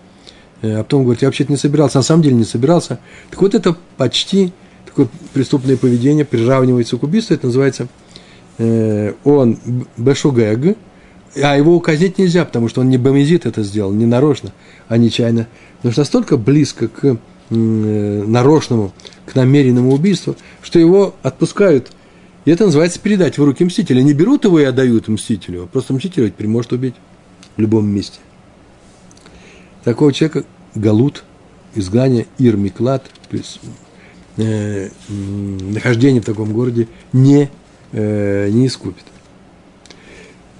Э, 0.61 0.81
а 0.81 0.83
потом 0.85 1.05
говорит, 1.05 1.23
я 1.23 1.29
вообще-то 1.29 1.51
не 1.51 1.59
собирался, 1.59 1.99
на 1.99 2.03
самом 2.03 2.23
деле 2.23 2.37
не 2.37 2.45
собирался. 2.45 2.99
Так 3.31 3.41
вот 3.41 3.55
это 3.55 3.75
почти 3.97 4.53
такое 4.85 5.09
преступное 5.33 5.77
поведение 5.77 6.25
приравнивается 6.25 6.99
к 6.99 7.03
убийству, 7.03 7.35
это 7.35 7.47
называется 7.47 7.85
э, 7.85 8.04
он 8.59 9.59
бешугэг, 9.97 10.77
а 11.43 11.57
его 11.57 11.75
указать 11.75 12.19
нельзя, 12.19 12.45
потому 12.45 12.69
что 12.69 12.81
он 12.81 12.89
не 12.89 12.99
бомезит 12.99 13.47
это 13.47 13.63
сделал, 13.63 13.93
не 13.93 14.07
нарочно, 14.07 14.53
а 14.89 14.97
нечаянно. 14.97 15.49
Потому 15.77 15.93
что 15.93 16.01
настолько 16.03 16.37
близко 16.37 16.89
к 16.89 17.05
э, 17.51 18.23
нарочному, 18.27 18.93
к 19.27 19.35
намеренному 19.35 19.93
убийству, 19.93 20.37
что 20.63 20.79
его 20.79 21.15
отпускают. 21.23 21.91
И 22.45 22.51
это 22.51 22.67
называется 22.67 23.01
передать 23.01 23.39
в 23.39 23.45
руки 23.45 23.65
мстителя. 23.65 24.03
Не 24.03 24.13
берут 24.13 24.45
его 24.45 24.61
и 24.61 24.65
отдают 24.65 25.09
мстителю, 25.09 25.65
а 25.65 25.67
просто 25.67 25.93
мститель 25.95 26.25
ведь 26.25 26.47
может 26.47 26.73
убить 26.73 26.95
в 27.57 27.61
любом 27.61 27.87
месте. 27.87 28.19
Такого 29.83 30.13
человека 30.13 30.45
галут, 30.75 31.25
изгнание, 31.75 32.27
ирмиклад, 32.39 33.05
то 33.29 33.37
есть 33.37 33.61
э, 34.37 34.89
нахождение 35.09 36.23
в 36.23 36.25
таком 36.25 36.53
городе 36.53 36.89
не, 37.13 37.51
э, 37.95 38.51
не 38.51 38.67
искупит. 38.67 39.05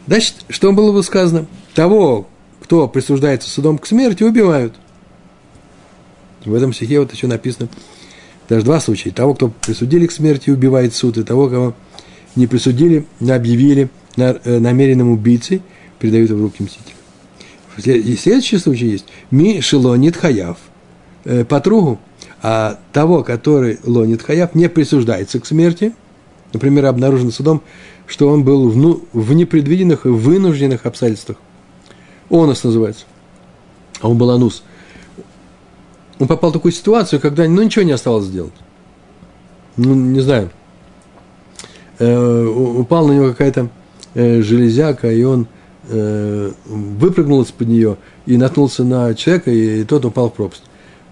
Значит, 0.07 0.37
что 0.49 0.73
было 0.73 0.93
бы 0.93 1.03
сказано? 1.03 1.47
Того, 1.75 2.27
кто 2.63 2.89
присуждается 2.89 3.51
судом 3.51 3.79
к 3.79 3.87
смерти, 3.87 4.23
убивают. 4.23 4.75
В 6.45 6.55
этом 6.55 6.73
стихе 6.73 7.01
вот 7.01 7.13
еще 7.13 7.27
написано 7.27 7.69
даже 8.49 8.65
два 8.65 8.81
случая. 8.81 9.11
Того, 9.11 9.35
кто 9.35 9.49
присудили 9.49 10.07
к 10.07 10.13
смерти, 10.13 10.51
убивает 10.51 10.95
суд, 10.95 11.19
и 11.19 11.23
того, 11.23 11.49
кого 11.49 11.75
не 12.37 12.47
присудили, 12.47 13.07
объявили 13.21 13.89
э, 14.17 14.59
намеренным 14.59 15.11
убийцей, 15.11 15.63
передают 15.99 16.31
в 16.31 16.41
руки 16.41 16.63
мстителя. 16.63 16.95
И 17.85 18.17
следующий 18.17 18.59
случай 18.59 18.87
есть. 18.87 19.07
Ми 19.31 19.61
шелонит 19.61 20.17
хаяв. 20.17 20.59
Э, 21.25 21.45
Подругу, 21.45 21.99
а 22.43 22.79
того, 22.93 23.23
который 23.23 23.79
лонит 23.85 24.23
хаяв, 24.23 24.55
не 24.55 24.69
присуждается 24.69 25.41
к 25.41 25.47
смерти. 25.47 25.95
Например, 26.55 26.87
обнаружено 26.87 27.31
судом, 27.31 27.63
что 28.07 28.29
он 28.29 28.45
был 28.45 28.71
в, 28.71 28.77
ну, 28.77 29.05
в 29.13 29.33
непредвиденных 29.35 30.07
и 30.07 30.09
вынужденных 30.09 30.87
обстоятельствах. 30.87 31.39
Онос 32.31 32.65
называется. 32.65 33.05
А 34.01 34.09
он 34.09 34.17
был 34.17 34.31
анус. 34.31 34.63
Он 36.19 36.27
попал 36.27 36.51
в 36.51 36.53
такую 36.55 36.73
ситуацию, 36.73 37.21
когда 37.21 37.47
ну, 37.49 37.63
ничего 37.63 37.85
не 37.85 37.93
осталось 37.93 38.27
сделать. 38.27 38.53
Ну, 39.77 39.95
не 39.95 40.21
знаю. 40.21 40.51
Э, 41.99 42.45
упал 42.47 43.09
на 43.09 43.13
него 43.13 43.29
какая-то 43.31 43.69
э, 44.15 44.41
железяка, 44.43 45.11
и 45.11 45.23
он 45.25 45.49
э, 45.89 46.53
выпрыгнул 46.67 47.43
из-под 47.43 47.69
нее 47.69 47.97
и 48.27 48.37
наткнулся 48.37 48.85
на 48.85 49.15
человека, 49.15 49.51
и, 49.51 49.81
и 49.81 49.85
тот 49.85 50.05
упал 50.05 50.31
в 50.31 50.35
пропасть. 50.35 50.63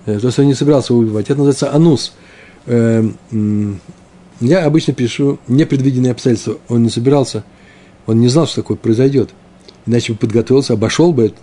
Э, 0.07 0.19
то 0.19 0.27
есть 0.27 0.39
он 0.39 0.47
не 0.47 0.55
собирался 0.55 0.95
убивать. 0.95 1.27
Это 1.27 1.37
называется 1.39 1.75
анус. 1.75 2.13
Э, 2.67 3.05
я 4.43 4.65
обычно 4.65 4.93
пишу 4.93 5.39
непредвиденные 5.47 6.13
обстоятельства. 6.13 6.59
Он 6.69 6.83
не 6.83 6.91
собирался, 6.91 7.45
он 8.07 8.21
не 8.21 8.29
знал, 8.29 8.47
что 8.47 8.57
такое 8.57 8.77
произойдет. 8.77 9.31
Иначе 9.87 10.13
бы 10.13 10.19
подготовился, 10.19 10.73
обошел 10.73 11.13
бы 11.13 11.27
этот, 11.27 11.39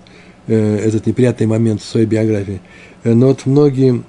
э, 0.47 0.77
этот 0.77 1.05
неприятный 1.05 1.47
момент 1.47 1.81
в 1.81 1.85
своей 1.85 2.05
биографии. 2.05 2.61
Э, 3.03 3.13
но 3.13 3.27
вот 3.27 3.45
многие, 3.45 4.03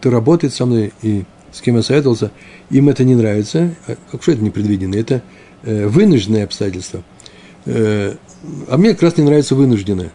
кто 0.00 0.10
работает 0.10 0.52
со 0.54 0.66
мной 0.66 0.92
и 1.02 1.24
с 1.52 1.60
кем 1.60 1.76
я 1.76 1.82
советовался, 1.82 2.32
им 2.70 2.88
это 2.88 3.04
не 3.04 3.14
нравится. 3.14 3.74
А 3.86 3.96
как 4.10 4.22
что 4.22 4.32
это 4.32 4.42
непредвиденное? 4.42 5.00
Это 5.00 5.22
э, 5.62 5.86
вынужденные 5.86 6.44
обстоятельства. 6.44 7.02
А 7.68 8.76
мне 8.76 8.90
как 8.90 9.02
раз 9.02 9.16
не 9.16 9.24
нравится 9.24 9.56
вынужденное. 9.56 10.12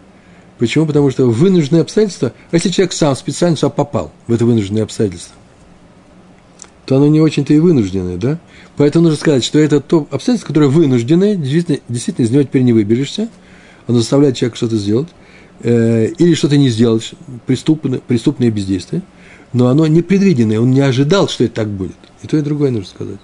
Почему? 0.58 0.86
Потому 0.86 1.10
что 1.12 1.30
вынужденные 1.30 1.82
обстоятельства, 1.82 2.34
а 2.52 2.56
если 2.56 2.70
человек 2.70 2.94
сам 2.94 3.16
специально 3.16 3.58
сюда 3.58 3.72
попал 3.72 4.12
в 4.28 4.34
это 4.34 4.46
вынужденное 4.46 4.84
обстоятельство, 4.84 5.36
то 6.92 6.98
оно 6.98 7.08
не 7.08 7.22
очень-то 7.22 7.54
и 7.54 7.60
вынужденное, 7.60 8.18
да? 8.18 8.38
Поэтому 8.76 9.04
нужно 9.04 9.18
сказать, 9.18 9.46
что 9.46 9.58
это 9.60 9.80
то 9.80 10.10
обстоятельство, 10.12 10.50
которое 10.50 10.68
вынужденное, 10.68 11.38
действительно, 11.38 11.78
действительно 11.88 12.26
из 12.26 12.32
него 12.32 12.44
теперь 12.44 12.64
не 12.64 12.74
выберешься, 12.74 13.30
оно 13.88 14.00
заставляет 14.00 14.36
человека 14.36 14.58
что-то 14.58 14.76
сделать, 14.76 15.08
э, 15.62 16.08
или 16.18 16.34
что-то 16.34 16.58
не 16.58 16.68
сделать, 16.68 17.14
преступное, 17.46 18.02
преступное 18.06 18.52
бездействие, 18.52 19.04
но 19.54 19.68
оно 19.68 19.88
непредвиденное, 19.88 20.60
он 20.60 20.72
не 20.72 20.82
ожидал, 20.82 21.30
что 21.30 21.46
это 21.46 21.54
так 21.54 21.70
будет. 21.70 21.96
И 22.24 22.28
то, 22.28 22.36
и 22.36 22.42
другое 22.42 22.72
нужно 22.72 22.90
сказать. 22.90 23.20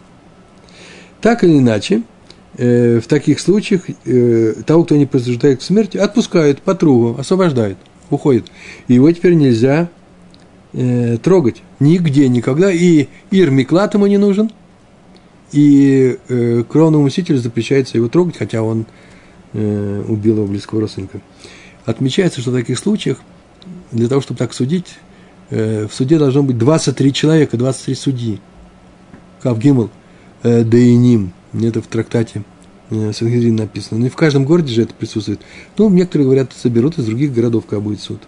Так 1.20 1.44
или 1.44 1.60
иначе, 1.60 2.04
э, 2.56 3.02
в 3.02 3.08
таких 3.08 3.42
случаях 3.42 3.82
э, 4.06 4.54
того, 4.66 4.86
кто 4.86 4.96
не 4.96 5.08
присуждает 5.08 5.60
к 5.60 5.62
смерти, 5.62 5.98
отпускают 5.98 6.62
по 6.62 6.74
кругу, 6.74 7.20
освобождают, 7.20 7.78
уходит. 8.12 8.46
И 8.88 8.94
его 8.94 9.12
теперь 9.12 9.34
нельзя 9.34 9.90
э, 10.72 11.18
трогать. 11.22 11.64
Нигде, 11.79 12.27
никогда. 12.27 12.72
И 12.72 13.07
Ирмиклад 13.31 13.93
ему 13.93 14.07
не 14.07 14.17
нужен. 14.17 14.51
И 15.51 16.17
э, 16.27 16.63
кровному 16.67 17.05
мстителю 17.05 17.38
запрещается 17.38 17.98
его 17.98 18.10
трогать, 18.10 18.38
хотя 18.38 18.62
он 18.62 18.86
э, 19.53 20.03
убил 20.07 20.38
его 20.38 20.48
близкого 20.48 20.81
родственника. 20.81 21.22
Отмечается, 21.86 22.41
что 22.41 22.51
в 22.51 22.55
таких 22.55 22.77
случаях, 22.77 23.19
для 23.91 24.10
того, 24.10 24.19
чтобы 24.19 24.38
так 24.38 24.53
судить, 24.53 24.96
э, 25.50 25.88
в 25.88 25.93
суде 25.93 26.17
должно 26.17 26.43
быть 26.43 26.57
23 26.57 27.13
человека, 27.13 27.55
23 27.55 27.96
судьи. 27.96 28.41
Кавгимл, 29.41 29.89
э, 30.43 30.63
Дейним– 30.63 31.31
Это 31.53 31.81
в 31.81 31.88
трактате 31.88 32.43
э, 32.89 33.13
Сангедрин 33.13 33.55
написано. 33.55 34.01
Ну 34.01 34.05
и 34.07 34.10
в 34.10 34.15
каждом 34.15 34.46
городе 34.46 34.74
же 34.74 34.84
это 34.84 34.93
присутствует. 34.93 35.39
Ну, 35.77 35.89
некоторые 35.89 36.25
говорят, 36.25 36.51
соберут 36.53 36.98
из 36.98 37.05
других 37.05 37.34
городов, 37.34 37.65
как 37.65 37.81
будет 37.81 38.01
суд. 38.01 38.22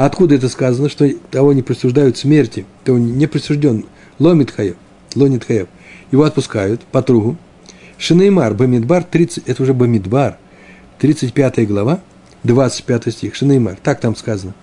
А 0.00 0.06
откуда 0.06 0.34
это 0.34 0.48
сказано, 0.48 0.88
что 0.88 1.06
того 1.30 1.52
не 1.52 1.60
присуждают 1.60 2.16
смерти, 2.16 2.64
того 2.84 2.96
не 2.96 3.26
присужден, 3.26 3.84
ломит 4.18 4.50
хаев, 4.50 4.76
ломит 5.14 5.44
хаев. 5.44 5.68
Его 6.10 6.22
отпускают 6.22 6.80
по 6.80 7.02
тругу. 7.02 7.36
Шинеймар, 7.98 8.54
Бамидбар, 8.54 9.04
30, 9.04 9.46
это 9.46 9.62
уже 9.62 9.74
Бамидбар, 9.74 10.38
35 11.00 11.68
глава, 11.68 12.00
25 12.44 13.12
стих, 13.12 13.34
Шинеймар, 13.34 13.76
так 13.82 14.00
там 14.00 14.16
сказано. 14.16 14.54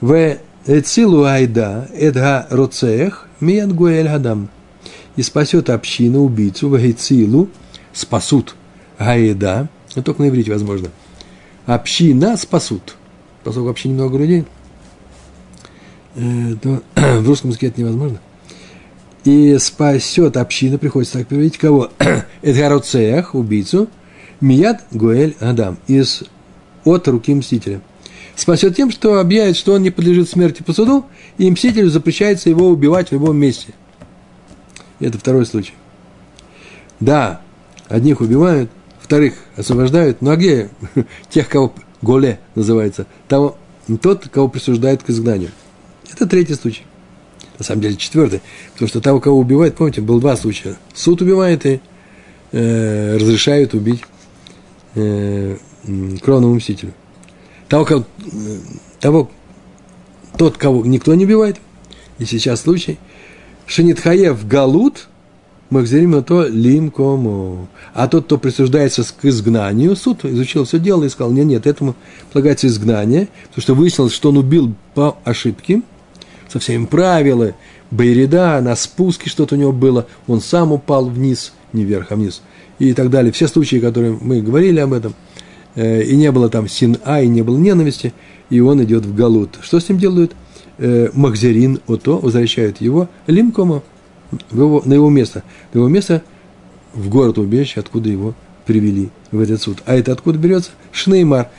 В 0.00 0.36
Эцилу 0.66 1.22
айда 1.22 1.86
эдга 1.94 2.48
роцех 2.50 3.28
мияд 3.38 3.72
гуэль 3.72 4.08
гадам. 4.08 4.48
И 5.14 5.22
спасет 5.22 5.70
община 5.70 6.18
убийцу 6.18 6.70
в 6.70 6.76
Гейцилу, 6.76 7.50
спасут 7.92 8.56
гаеда, 8.98 9.68
это 9.92 10.02
только 10.02 10.22
на 10.22 10.28
иврите 10.28 10.50
возможно. 10.50 10.88
Община 11.66 12.36
спасут. 12.36 12.96
Поскольку 13.44 13.68
вообще 13.68 13.90
немного 13.90 14.18
людей, 14.18 14.44
то 16.62 16.82
в 17.20 17.28
русском 17.28 17.50
языке 17.50 17.68
это 17.68 17.80
невозможно. 17.80 18.20
И 19.24 19.58
спасет 19.58 20.36
община, 20.36 20.78
приходится 20.78 21.18
так 21.18 21.26
переводить, 21.26 21.58
кого? 21.58 21.90
Эдгароцеях, 22.42 23.34
убийцу, 23.34 23.88
Мияд 24.40 24.84
Гуэль 24.92 25.34
Адам, 25.40 25.78
из 25.86 26.24
от 26.84 27.08
руки 27.08 27.34
мстителя– 27.34 27.80
спасет 28.36 28.76
тем, 28.76 28.92
что 28.92 29.18
объявит, 29.18 29.56
что 29.56 29.72
он 29.72 29.82
не 29.82 29.90
подлежит 29.90 30.28
смерти 30.28 30.62
по 30.62 30.72
суду, 30.72 31.06
и 31.38 31.50
мстителю 31.50 31.90
запрещается 31.90 32.48
его 32.48 32.68
убивать 32.68 33.08
в 33.08 33.12
любом 33.12 33.36
месте. 33.36 33.72
Это 35.00 35.18
второй 35.18 35.44
случай. 35.46 35.72
Да, 37.00 37.40
одних 37.88 38.20
убивают, 38.20 38.70
вторых 39.00 39.34
освобождают, 39.56 40.22
ну 40.22 40.30
а 40.30 40.36
где 40.36 40.70
тех, 41.30 41.48
кого 41.48 41.74
голе 42.00 42.38
называется, 42.54 43.06
того, 43.26 43.56
тот, 44.00 44.28
кого 44.28 44.48
присуждают 44.48 45.02
к 45.02 45.10
изгнанию. 45.10 45.50
Это 46.12 46.26
третий 46.26 46.54
случай. 46.54 46.82
На 47.58 47.64
самом 47.64 47.82
деле 47.82 47.96
четвертый, 47.96 48.42
потому 48.74 48.88
что 48.88 49.00
того, 49.00 49.20
кого 49.20 49.38
убивают, 49.38 49.76
помните, 49.76 50.02
было 50.02 50.20
два 50.20 50.36
случая. 50.36 50.76
Суд 50.94 51.22
убивает 51.22 51.64
и 51.64 51.80
э, 52.52 53.16
разрешают 53.16 53.72
убить 53.72 54.02
э, 54.94 55.56
кровному 56.22 56.54
мстителю 56.54 56.92
того, 57.68 57.84
кого, 57.84 58.04
того, 59.00 59.30
тот, 60.36 60.56
кого 60.56 60.84
никто 60.84 61.14
не 61.14 61.24
убивает, 61.24 61.56
и 62.18 62.24
сейчас 62.24 62.62
случай, 62.62 62.98
Шенитхаев 63.66 64.46
Галут, 64.46 65.08
Махзерим 65.68 66.22
то 66.22 66.46
лимкому. 66.46 67.66
А 67.92 68.06
тот, 68.06 68.26
кто 68.26 68.38
присуждается 68.38 69.02
к 69.02 69.24
изгнанию, 69.24 69.96
суд 69.96 70.24
изучил 70.24 70.64
все 70.64 70.78
дело 70.78 71.02
и 71.02 71.08
сказал, 71.08 71.32
нет, 71.32 71.46
нет, 71.46 71.66
этому 71.66 71.96
полагается 72.32 72.68
изгнание, 72.68 73.28
потому 73.48 73.62
что 73.62 73.74
выяснилось, 73.74 74.12
что 74.12 74.28
он 74.28 74.36
убил 74.36 74.74
по 74.94 75.16
ошибке, 75.24 75.82
со 76.60 76.70
всеми 76.70 76.86
правилами, 76.86 77.54
Байреда, 77.90 78.60
на 78.60 78.74
спуске 78.76 79.30
что-то 79.30 79.54
у 79.54 79.58
него 79.58 79.72
было, 79.72 80.06
он 80.26 80.40
сам 80.40 80.72
упал 80.72 81.06
вниз, 81.06 81.52
не 81.72 81.84
вверх, 81.84 82.10
а 82.10 82.16
вниз, 82.16 82.42
и 82.78 82.92
так 82.92 83.10
далее. 83.10 83.32
Все 83.32 83.46
случаи, 83.46 83.76
которые 83.76 84.18
мы 84.20 84.40
говорили 84.40 84.80
об 84.80 84.92
этом– 84.92 85.14
Э, 85.76 86.02
и 86.02 86.16
не 86.16 86.32
было 86.32 86.48
там 86.48 86.68
син-а, 86.68 87.20
и 87.20 87.28
не 87.28 87.42
было 87.42 87.58
ненависти, 87.58 88.12
и 88.50 88.60
он 88.60 88.82
идет 88.82 89.04
в 89.04 89.14
Галут. 89.14 89.58
Что 89.62 89.78
с 89.78 89.88
ним 89.88 89.98
делают? 89.98 90.34
Э, 90.78 91.10
Махзерин 91.12 91.80
ото 91.86 92.18
возвращают 92.18 92.80
его 92.80 93.08
лимкома 93.26 93.82
его, 94.50 94.82
на 94.84 94.94
его 94.94 95.10
место. 95.10 95.44
На 95.72 95.78
его 95.78 95.88
место 95.88 96.22
в 96.94 97.08
город 97.10 97.38
убежище, 97.38 97.80
откуда 97.80 98.08
его 98.08 98.34
привели 98.64 99.10
в 99.30 99.38
этот 99.38 99.62
суд. 99.62 99.78
А 99.84 99.94
это 99.94 100.12
откуда 100.12 100.38
берется? 100.38 100.70
Шнеймар. 100.92 101.50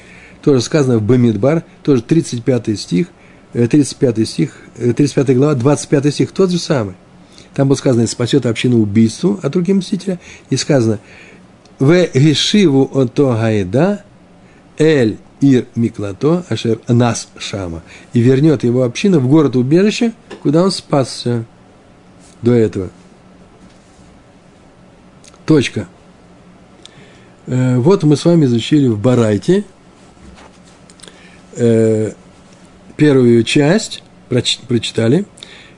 Тоже 0.41 0.61
сказано 0.61 0.97
в 0.97 1.03
Бамидбар, 1.03 1.63
тоже 1.83 2.01
35 2.01 2.79
стих, 2.79 3.07
35 3.53 4.19
э, 4.19 4.25
стих, 4.25 4.57
35 4.75 5.35
глава, 5.35 5.55
25 5.55 6.13
стих, 6.13 6.31
тот 6.31 6.51
же 6.51 6.59
самый. 6.59 6.95
Там 7.53 7.67
было 7.67 7.75
сказано, 7.75 8.05
спасет 8.07 8.45
общину 8.45 8.79
убийству 8.79 9.39
от 9.41 9.55
руки 9.55 9.73
мстителя, 9.73 10.19
и 10.49 10.57
сказано, 10.57 10.99
в 11.79 12.07
гешиву 12.13 12.89
ото 12.93 13.29
гайда, 13.29 14.03
Эль 14.77 15.17
Ир 15.41 15.65
Миклато, 15.75 16.45
Ашер 16.49 16.79
Нас 16.87 17.29
Шама, 17.37 17.83
и 18.13 18.19
вернет 18.19 18.63
его 18.63 18.83
община 18.83 19.19
в 19.19 19.27
город 19.27 19.55
убежище, 19.55 20.13
куда 20.41 20.63
он 20.63 20.71
спасся 20.71 21.45
до 22.41 22.53
этого. 22.53 22.89
Точка. 25.45 25.87
Э, 27.45 27.77
вот 27.77 28.03
мы 28.03 28.17
с 28.17 28.25
вами 28.25 28.45
изучили 28.45 28.87
в 28.87 28.99
Барайте 28.99 29.63
э, 31.55 32.11
первую 32.97 33.43
часть, 33.43 34.03
прочитали, 34.27 35.25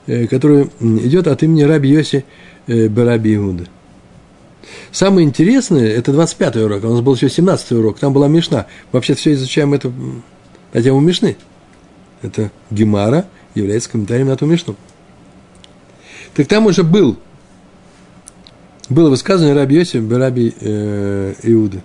э, 0.08 0.28
которая 0.28 0.68
идет 0.80 1.28
от 1.28 1.44
имени 1.44 1.64
Раби 1.64 1.90
Йоси 1.90 2.26
Бараби 2.68 3.36
Иуда. 3.36 3.68
Самое 4.92 5.28
интересное, 5.28 5.88
это 5.88 6.12
25-й 6.12 6.64
урок, 6.64 6.84
у 6.84 6.90
нас 6.90 7.02
был 7.02 7.16
еще 7.16 7.28
17-й 7.28 7.78
урок, 7.78 8.00
там 8.00 8.14
была 8.14 8.28
Мишна. 8.28 8.66
Вообще 8.92 9.14
все 9.14 9.34
изучаем 9.34 9.74
это 9.74 9.92
на 10.74 10.82
тему 10.82 11.00
Мишны. 11.00 11.38
Это 12.22 12.52
Гемара 12.72 13.26
является 13.56 13.90
комментарием 13.90 14.28
на 14.28 14.34
эту 14.34 14.46
Мишну. 14.46 14.76
Так 16.34 16.48
там 16.48 16.66
уже 16.66 16.84
был, 16.84 17.18
было 18.90 19.10
высказывание 19.10 19.56
Раби 19.56 19.76
Йосиф, 19.76 20.12
Раби 20.12 20.54
э, 20.60 21.34
Иуды. 21.44 21.82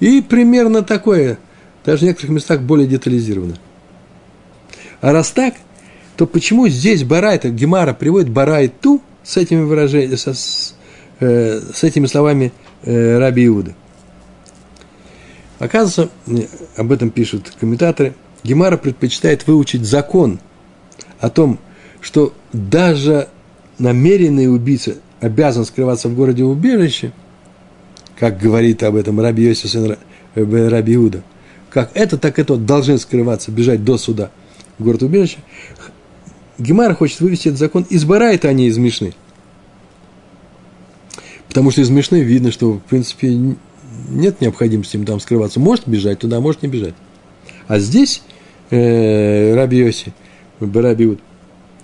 И 0.00 0.22
примерно 0.22 0.82
такое, 0.82 1.38
даже 1.84 2.00
в 2.00 2.02
некоторых 2.02 2.30
местах 2.30 2.62
более 2.62 2.86
детализировано. 2.86 3.56
А 5.06 5.12
раз 5.12 5.30
так, 5.30 5.54
то 6.16 6.26
почему 6.26 6.66
здесь 6.66 7.04
Барайта, 7.04 7.48
Гемара 7.48 7.94
приводит 7.94 8.28
Барайту 8.28 9.00
с 9.22 9.36
этими 9.36 9.60
выражениями, 9.60 10.16
со, 10.16 10.34
э, 11.20 11.60
с 11.72 11.84
этими 11.84 12.06
словами 12.06 12.52
э, 12.82 13.16
Раби 13.16 13.46
Иуда. 13.46 13.76
Оказывается, 15.60 16.10
об 16.76 16.90
этом 16.90 17.10
пишут 17.10 17.52
комментаторы, 17.60 18.14
Гемара 18.42 18.76
предпочитает 18.78 19.46
выучить 19.46 19.84
закон 19.84 20.40
о 21.20 21.30
том, 21.30 21.60
что 22.00 22.34
даже 22.52 23.28
намеренный 23.78 24.52
убийца 24.52 24.96
обязан 25.20 25.66
скрываться 25.66 26.08
в 26.08 26.16
городе 26.16 26.42
убежище, 26.42 27.12
как 28.18 28.40
говорит 28.40 28.82
об 28.82 28.96
этом 28.96 29.20
Раби 29.20 29.44
Йосиф 29.44 29.72
э, 30.34 30.68
Раби 30.68 30.96
Иуда, 30.96 31.22
как 31.70 31.92
это, 31.94 32.18
так 32.18 32.40
это 32.40 32.56
должны 32.56 32.98
скрываться, 32.98 33.52
бежать 33.52 33.84
до 33.84 33.98
суда 33.98 34.32
в 34.78 34.84
город 34.84 35.02
убежище. 35.02 35.38
Гемара 36.58 36.94
хочет 36.94 37.20
вывести 37.20 37.48
этот 37.48 37.58
закон 37.58 37.86
из 37.88 38.04
Барайта, 38.04 38.48
а 38.48 38.52
не 38.52 38.66
из 38.66 38.78
Мишны– 38.78 39.14
Потому 41.56 41.70
что 41.70 41.80
из 41.80 41.88
Мишны 41.88 42.20
видно, 42.20 42.52
что, 42.52 42.74
в 42.74 42.80
принципе, 42.80 43.34
нет 44.10 44.42
необходимости 44.42 44.96
им 44.96 45.06
там 45.06 45.20
скрываться. 45.20 45.58
Может 45.58 45.88
бежать 45.88 46.18
туда, 46.18 46.38
может 46.38 46.60
не 46.60 46.68
бежать. 46.68 46.92
А 47.66 47.78
здесь 47.78 48.22
э, 48.68 49.54
Раби 49.54 49.78
Йоси, 49.78 50.12
Раби 50.60 51.16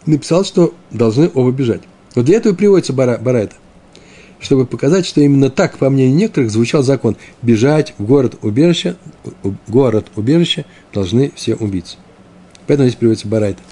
написал, 0.04 0.44
что 0.44 0.74
должны 0.90 1.30
оба 1.32 1.50
бежать. 1.52 1.80
Вот 2.14 2.26
для 2.26 2.36
этого 2.36 2.54
приводится 2.54 2.92
бара, 2.92 3.16
Барайта, 3.16 3.54
чтобы 4.40 4.66
показать, 4.66 5.06
что 5.06 5.22
именно 5.22 5.48
так, 5.48 5.78
по 5.78 5.88
мнению 5.88 6.16
некоторых, 6.16 6.50
звучал 6.50 6.82
закон. 6.82 7.16
Бежать 7.40 7.94
в 7.96 8.04
город 8.04 8.34
убежище, 8.42 8.96
город 9.68 10.08
убежище 10.16 10.66
должны 10.92 11.32
все 11.34 11.54
убийцы. 11.54 11.96
Поэтому 12.66 12.88
здесь 12.88 12.98
приводится 12.98 13.28
Барайта. 13.28 13.62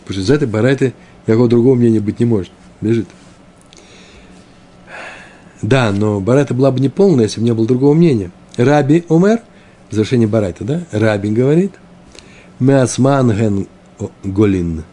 Потому 0.00 0.12
что 0.12 0.20
из 0.20 0.30
этой 0.30 0.48
Барайты 0.48 0.94
никакого 1.26 1.48
другого 1.48 1.74
мнения 1.74 2.00
быть 2.00 2.20
не 2.20 2.26
может. 2.26 2.52
Бежит. 2.80 3.08
Да, 5.62 5.90
но 5.92 6.20
Барайта 6.20 6.54
была 6.54 6.70
бы 6.70 6.80
неполная, 6.80 7.24
если 7.24 7.40
бы 7.40 7.46
не 7.46 7.54
было 7.54 7.66
другого 7.66 7.94
мнения. 7.94 8.30
Раби 8.56 9.04
Омер, 9.08 9.40
завершение 9.90 10.28
Барайта, 10.28 10.64
да? 10.64 10.82
Раби 10.92 11.30
говорит, 11.30 11.72
Меасман 12.60 13.32
ген 13.32 13.66
голин. 14.22 14.84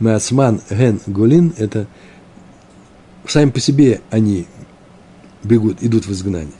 Меасман 0.00 0.60
ген 0.70 1.00
голин– 1.06 1.54
это 1.56 1.86
сами 3.26 3.50
по 3.50 3.60
себе 3.60 4.00
они 4.10 4.46
бегут, 5.42 5.82
идут 5.82 6.06
в 6.06 6.12
изгнание. 6.12 6.52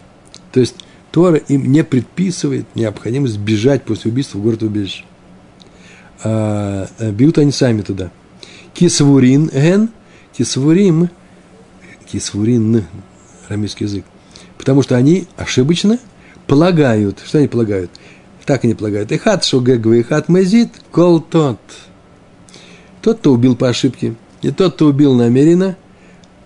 То 0.52 0.60
есть 0.60 0.76
Тора 1.10 1.36
им 1.36 1.70
не 1.70 1.84
предписывает 1.84 2.66
необходимость 2.74 3.38
бежать 3.38 3.82
после 3.82 4.10
убийства 4.10 4.38
в 4.38 4.42
город 4.42 4.62
убежище. 4.62 5.04
А 6.24 6.86
бьют 7.00 7.38
они 7.38 7.52
сами 7.52 7.82
туда. 7.82 8.10
Кисвурин 8.74 9.48
ген, 9.48 9.90
кисвурим, 10.32 11.10
кисвурин, 12.10 12.84
арамейский 13.48 13.86
язык. 13.86 14.04
Потому 14.56 14.82
что 14.82 14.96
они 14.96 15.26
ошибочно 15.36 15.98
полагают. 16.46 17.20
Что 17.24 17.38
они 17.38 17.48
полагают? 17.48 17.90
Так 18.44 18.64
они 18.64 18.74
полагают. 18.74 19.12
Ихат 19.12 19.44
шогегва, 19.44 20.00
ихат 20.00 20.28
мазит, 20.28 20.70
кол 20.90 21.20
тот. 21.20 21.58
Тот, 23.00 23.18
кто 23.18 23.32
убил 23.32 23.56
по 23.56 23.68
ошибке, 23.68 24.14
и 24.42 24.50
тот, 24.50 24.74
кто 24.74 24.86
убил 24.86 25.14
намеренно, 25.14 25.76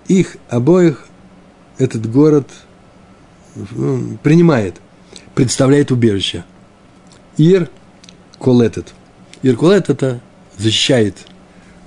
их 0.09 0.37
обоих 0.49 1.07
этот 1.79 2.11
город 2.11 2.49
ну, 3.55 4.19
принимает, 4.23 4.81
представляет 5.35 5.91
убежище. 5.91 6.45
Ир 7.37 7.69
колетет. 8.39 8.89
Ир 8.89 8.95
колет 9.54 9.90
это 9.90 10.20
защищает, 10.59 11.18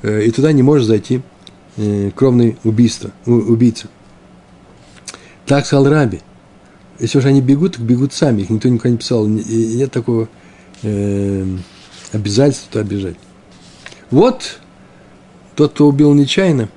э, 0.03 0.23
и 0.23 0.31
туда 0.31 0.51
не 0.51 0.63
может 0.63 0.87
зайти 0.87 1.21
э, 1.77 2.11
кровный 2.15 2.57
убийство, 2.63 3.11
убийца. 3.25 3.87
Так 5.45 5.65
сказал 5.65 5.89
Раби. 5.89 6.21
Если 6.99 7.17
уже 7.17 7.29
они 7.29 7.41
бегут, 7.41 7.77
так 7.77 7.81
бегут 7.81 8.13
сами. 8.13 8.41
Их 8.41 8.49
никто 8.49 8.69
никогда 8.69 8.89
не 8.89 8.97
писал. 8.97 9.25
И 9.25 9.75
нет 9.77 9.91
такого 9.91 10.27
э, 10.83 11.45
обязательства 12.11 12.71
туда 12.71 12.83
бежать. 12.83 13.15
Вот 14.11 14.59
тот, 15.55 15.73
кто 15.73 15.87
убил 15.87 16.13
нечаянно. 16.13 16.69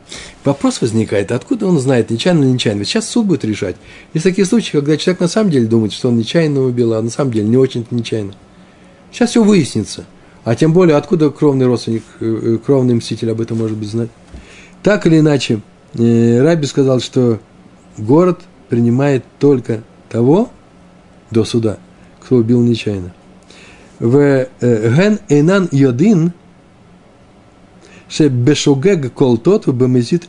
Вопрос 0.44 0.80
возникает, 0.80 1.30
откуда 1.32 1.66
он 1.66 1.78
знает, 1.78 2.10
нечаянно 2.10 2.44
или 2.44 2.50
нечаянно. 2.50 2.84
Сейчас 2.84 3.08
суд 3.08 3.26
будет 3.26 3.44
решать. 3.44 3.76
Есть 4.12 4.24
такие 4.24 4.44
случаи, 4.44 4.72
когда 4.72 4.96
человек 4.96 5.20
на 5.20 5.28
самом 5.28 5.50
деле 5.50 5.66
думает, 5.66 5.92
что 5.92 6.08
он 6.08 6.16
нечаянно 6.16 6.62
убил, 6.62 6.94
а 6.94 7.02
на 7.02 7.10
самом 7.10 7.32
деле 7.32 7.46
не 7.46 7.56
очень-то 7.56 7.94
нечаянно. 7.94 8.34
Сейчас 9.12 9.30
все 9.30 9.44
выяснится. 9.44 10.04
А 10.44 10.54
тем 10.56 10.72
более, 10.72 10.96
откуда 10.96 11.30
кровный 11.30 11.66
родственник, 11.66 12.02
э, 12.20 12.24
э, 12.24 12.58
кровный 12.58 12.94
мститель 12.94 13.30
об 13.30 13.40
этом 13.40 13.58
может 13.58 13.76
быть 13.76 13.88
знать. 13.88 14.10
Так 14.82 15.06
или 15.06 15.20
иначе, 15.20 15.60
э, 15.94 16.42
Раби 16.42 16.66
сказал, 16.66 17.00
что 17.00 17.38
город 17.96 18.40
принимает 18.68 19.24
только 19.38 19.82
того 20.08 20.50
до 21.30 21.44
суда, 21.44 21.78
кто 22.20 22.36
убил 22.36 22.60
нечаянно. 22.62 23.14
В 24.00 24.48
ген 24.60 25.20
эйнан 25.28 25.68
йодин 25.70 26.32
Шебешогег 28.08 29.14
колтот, 29.14 29.68
бемезит 29.68 30.28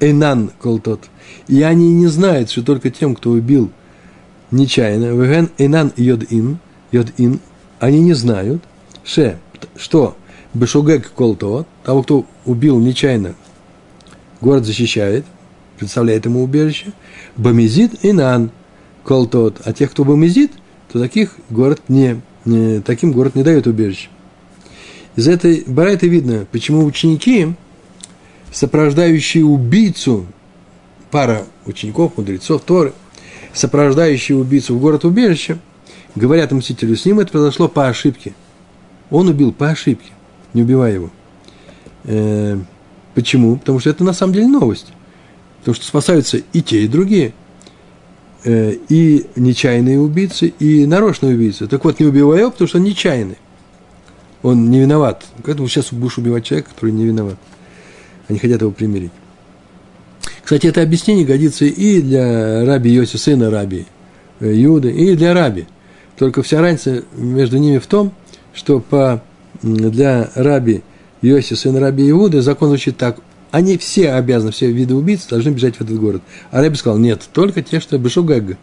эйнан 0.00 0.50
колтот. 0.60 1.04
И 1.48 1.62
они 1.62 1.92
не 1.92 2.06
знают, 2.08 2.50
что 2.50 2.62
только 2.62 2.90
тем, 2.90 3.14
кто 3.14 3.30
убил 3.30 3.70
нечаянно, 4.50 5.14
веген 5.14 5.50
эйнан 5.58 5.92
йод-ин, 5.96 6.58
йод-ин, 6.92 7.40
они 7.80 8.00
не 8.00 8.12
знают, 8.12 8.62
ше, 9.04 9.38
что 9.76 10.16
бешогег 10.52 11.12
колтот, 11.12 11.66
того, 11.84 12.02
кто 12.02 12.26
убил 12.44 12.78
нечаянно, 12.78 13.34
город 14.40 14.64
защищает, 14.64 15.24
представляет 15.78 16.24
ему 16.26 16.42
убежище, 16.42 16.92
бамезит 17.36 18.04
инан 18.04 18.50
колтот, 19.04 19.60
а 19.64 19.72
тех, 19.72 19.90
кто 19.90 20.04
бамезит, 20.04 20.52
то 20.92 21.00
таких 21.00 21.36
город 21.50 21.82
не, 21.88 22.20
не, 22.44 22.80
таким 22.80 23.12
город 23.12 23.34
не 23.34 23.42
дает 23.42 23.66
убежище. 23.66 24.08
Из 25.16 25.28
этой 25.28 25.64
барайты 25.66 26.08
видно, 26.08 26.46
почему 26.50 26.84
ученики, 26.84 27.54
сопровождающие 28.52 29.44
убийцу, 29.44 30.26
пара 31.10 31.44
учеников, 31.66 32.16
мудрецов, 32.16 32.62
Торы, 32.62 32.92
сопровождающие 33.52 34.36
убийцу 34.36 34.74
в 34.74 34.80
город 34.80 35.04
убежище, 35.04 35.58
говорят 36.14 36.52
мстителю, 36.52 36.96
с 36.96 37.04
ним 37.04 37.20
это 37.20 37.32
произошло 37.32 37.68
по 37.68 37.88
ошибке. 37.88 38.34
Он 39.10 39.28
убил 39.28 39.52
по 39.52 39.70
ошибке, 39.70 40.12
не 40.52 40.62
убивая 40.62 40.94
его. 40.94 41.10
Э, 42.04 42.58
почему? 43.14 43.56
Потому 43.56 43.80
что 43.80 43.90
это 43.90 44.04
на 44.04 44.12
самом 44.12 44.32
деле 44.32 44.46
новость. 44.46 44.92
Потому 45.60 45.74
что 45.74 45.86
спасаются 45.86 46.38
и 46.52 46.62
те, 46.62 46.82
и 46.84 46.88
другие. 46.88 47.32
Э, 48.44 48.74
и 48.88 49.26
нечаянные 49.36 49.98
убийцы, 50.00 50.48
и 50.58 50.86
нарочные 50.86 51.34
убийцы. 51.34 51.66
Так 51.66 51.84
вот, 51.84 52.00
не 52.00 52.06
убивай 52.06 52.40
его, 52.40 52.50
потому 52.50 52.68
что 52.68 52.78
он 52.78 52.84
нечаянный 52.84 53.38
он 54.44 54.70
не 54.70 54.80
виноват. 54.80 55.24
Ты 55.42 55.56
сейчас 55.66 55.90
будешь 55.90 56.18
убивать 56.18 56.44
человека, 56.44 56.68
который 56.68 56.92
не 56.92 57.06
виноват? 57.06 57.36
Они 58.28 58.38
хотят 58.38 58.60
его 58.60 58.70
примирить. 58.70 59.10
Кстати, 60.42 60.66
это 60.66 60.82
объяснение 60.82 61.24
годится 61.24 61.64
и 61.64 62.02
для 62.02 62.66
раби 62.66 62.90
Йоси, 62.90 63.16
сына 63.16 63.50
раби 63.50 63.86
Иуды, 64.40 64.90
и 64.90 65.16
для 65.16 65.32
раби. 65.32 65.66
Только 66.18 66.42
вся 66.42 66.60
разница 66.60 67.04
между 67.16 67.56
ними 67.56 67.78
в 67.78 67.86
том, 67.86 68.12
что 68.54 68.80
по, 68.80 69.22
для 69.62 70.30
раби 70.34 70.82
Йоси, 71.22 71.54
сына 71.54 71.80
раби 71.80 72.08
Иуды, 72.10 72.40
закон 72.40 72.68
звучит 72.68 72.96
так. 72.96 73.18
Они 73.50 73.78
все 73.78 74.12
обязаны, 74.12 74.52
все 74.52 74.70
виды 74.70 74.94
убийц 74.94 75.26
должны 75.26 75.50
бежать 75.50 75.76
в 75.76 75.80
этот 75.80 75.98
город. 75.98 76.22
А 76.50 76.60
раби 76.60 76.76
сказал, 76.76 76.98
нет, 76.98 77.22
только 77.32 77.62
те, 77.62 77.80
что 77.80 77.98
Бешугагга, 77.98 78.56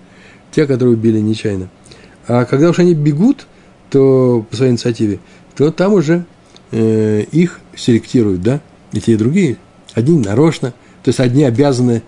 те, 0.51 0.65
которые 0.65 0.95
убили 0.95 1.19
нечаянно. 1.19 1.69
А 2.27 2.45
когда 2.45 2.69
уж 2.69 2.79
они 2.79 2.93
бегут, 2.93 3.47
то 3.89 4.45
по 4.49 4.55
своей 4.55 4.71
инициативе, 4.71 5.19
то 5.55 5.71
там 5.71 5.93
уже 5.93 6.25
э, 6.71 7.23
их 7.31 7.59
селектируют, 7.75 8.41
да, 8.41 8.61
и 8.93 8.99
те, 8.99 9.13
и 9.13 9.17
другие. 9.17 9.57
Одни 9.93 10.17
нарочно, 10.17 10.71
то 11.03 11.09
есть 11.09 11.19
одни 11.19 11.43
обязаны, 11.43 12.03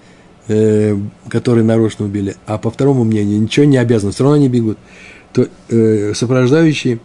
э, 0.48 0.98
которые 1.30 1.64
нарочно 1.64 2.06
убили, 2.06 2.36
а 2.46 2.58
по 2.58 2.70
второму 2.70 3.04
мнению 3.04 3.42
ничего 3.42 3.66
не 3.66 3.78
обязаны, 3.78 4.12
все 4.12 4.24
равно 4.24 4.38
они 4.38 4.50
бегут. 4.50 4.78
То 5.34 5.48
э, 5.70 6.14
сопровождающие, 6.14 7.00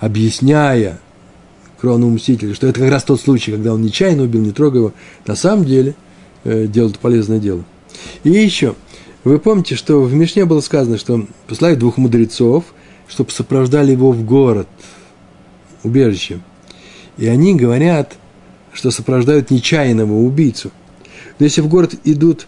объясняя 0.00 0.98
кровному 1.80 2.14
мстителю, 2.14 2.54
что 2.54 2.66
это 2.66 2.80
как 2.80 2.90
раз 2.90 3.04
тот 3.04 3.20
случай, 3.20 3.52
когда 3.52 3.72
он 3.72 3.82
нечаянно 3.82 4.24
убил, 4.24 4.42
не 4.42 4.52
трогая 4.52 4.80
его, 4.80 4.92
на 5.26 5.36
самом 5.36 5.64
деле 5.64 5.94
э, 6.44 6.66
делают 6.66 6.98
полезное 6.98 7.38
дело. 7.38 7.64
И 8.24 8.30
еще, 8.30 8.74
вы 9.24 9.38
помните, 9.38 9.76
что 9.76 10.02
в 10.02 10.12
Мишне 10.12 10.44
было 10.44 10.60
сказано, 10.60 10.98
что 10.98 11.26
послали 11.46 11.76
двух 11.76 11.96
мудрецов, 11.96 12.64
чтобы 13.08 13.30
сопровождали 13.30 13.92
его 13.92 14.10
в 14.10 14.24
город– 14.24 14.66
убежище. 15.82 16.40
И 17.16 17.26
они 17.26 17.54
говорят, 17.54 18.16
что 18.72 18.90
сопровождают 18.90 19.50
нечаянного 19.50 20.12
убийцу. 20.12 20.70
Но 21.38 21.44
если 21.44 21.60
в 21.60 21.68
город 21.68 21.94
идут, 22.04 22.46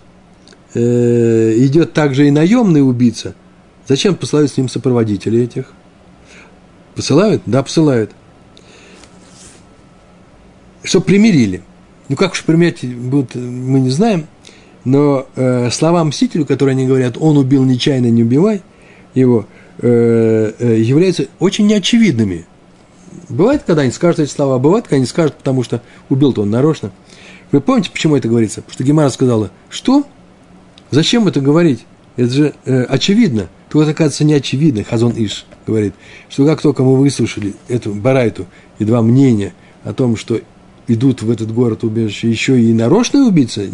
э, 0.74 1.54
идет 1.56 1.92
также 1.92 2.28
и 2.28 2.30
наемный 2.30 2.86
убийца, 2.86 3.34
зачем 3.88 4.14
посылают 4.14 4.50
с 4.50 4.56
ним 4.56 4.68
сопроводителей 4.68 5.44
этих? 5.44 5.72
Посылают? 6.94 7.42
Да, 7.46 7.62
посылают. 7.62 8.10
Что 10.82 11.00
примирили. 11.00 11.62
Ну, 12.08 12.16
как 12.16 12.32
уж 12.32 12.44
примерить 12.44 12.84
будут, 12.96 13.34
мы 13.34 13.80
не 13.80 13.90
знаем. 13.90 14.26
Но 14.84 15.26
э, 15.36 15.70
слова 15.70 16.02
мстителю, 16.04 16.44
которые 16.44 16.72
они 16.72 16.86
говорят, 16.86 17.16
он 17.18 17.36
убил 17.36 17.64
нечаянно, 17.64 18.10
не 18.10 18.24
убивай 18.24 18.62
его, 19.14 19.46
э, 19.78 20.52
э, 20.58 20.80
являются 20.80 21.26
очень 21.38 21.66
неочевидными. 21.66 22.46
Бывает, 23.28 23.62
когда 23.66 23.82
они 23.82 23.92
скажут 23.92 24.20
эти 24.20 24.30
слова, 24.30 24.58
бывает, 24.58 24.84
когда 24.84 24.96
они 24.96 25.06
скажут, 25.06 25.36
потому 25.36 25.62
что 25.62 25.82
убил-то 26.08 26.42
он 26.42 26.50
нарочно. 26.50 26.90
Вы 27.52 27.60
помните, 27.60 27.90
почему 27.92 28.16
это 28.16 28.28
говорится? 28.28 28.62
Потому 28.62 28.72
что 28.72 28.84
Гемара 28.84 29.08
сказала, 29.10 29.50
что? 29.68 30.04
Зачем 30.90 31.28
это 31.28 31.40
говорить? 31.40 31.84
Это 32.16 32.30
же 32.30 32.54
э, 32.64 32.82
очевидно. 32.84 33.48
Тут, 33.72 33.88
оказывается, 33.88 34.24
не 34.24 34.34
очевидно, 34.34 34.84
Хазон 34.84 35.14
Иш 35.16 35.46
говорит, 35.66 35.94
что 36.28 36.46
как 36.46 36.60
только 36.60 36.84
мы 36.84 36.96
выслушали 36.96 37.54
эту 37.68 37.94
барайту 37.94 38.46
и 38.78 38.84
два 38.84 39.02
мнения 39.02 39.54
о 39.82 39.92
том, 39.92 40.16
что 40.16 40.40
идут 40.86 41.22
в 41.22 41.30
этот 41.30 41.52
город 41.52 41.82
убежище 41.82 42.30
еще 42.30 42.60
и 42.60 42.72
нарочные 42.72 43.24
убийцы, 43.24 43.72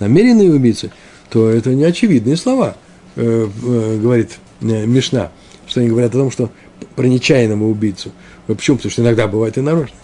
намеренные 0.00 0.52
убийцы, 0.52 0.90
то 1.30 1.48
это 1.48 1.74
не 1.74 1.84
очевидные 1.84 2.36
слова, 2.36 2.76
э, 3.16 3.46
э, 3.46 3.98
говорит 4.00 4.38
э, 4.62 4.86
Мишна, 4.86 5.30
что 5.66 5.80
они 5.80 5.90
говорят 5.90 6.14
о 6.14 6.18
том, 6.18 6.30
что 6.30 6.50
про 6.96 7.06
нечаянного 7.06 7.68
убийцу– 7.68 8.10
Почему? 8.46 8.76
Потому 8.76 8.92
что 8.92 9.02
иногда 9.02 9.26
бывает 9.26 9.56
и 9.56 9.60
нарочно. 9.60 9.96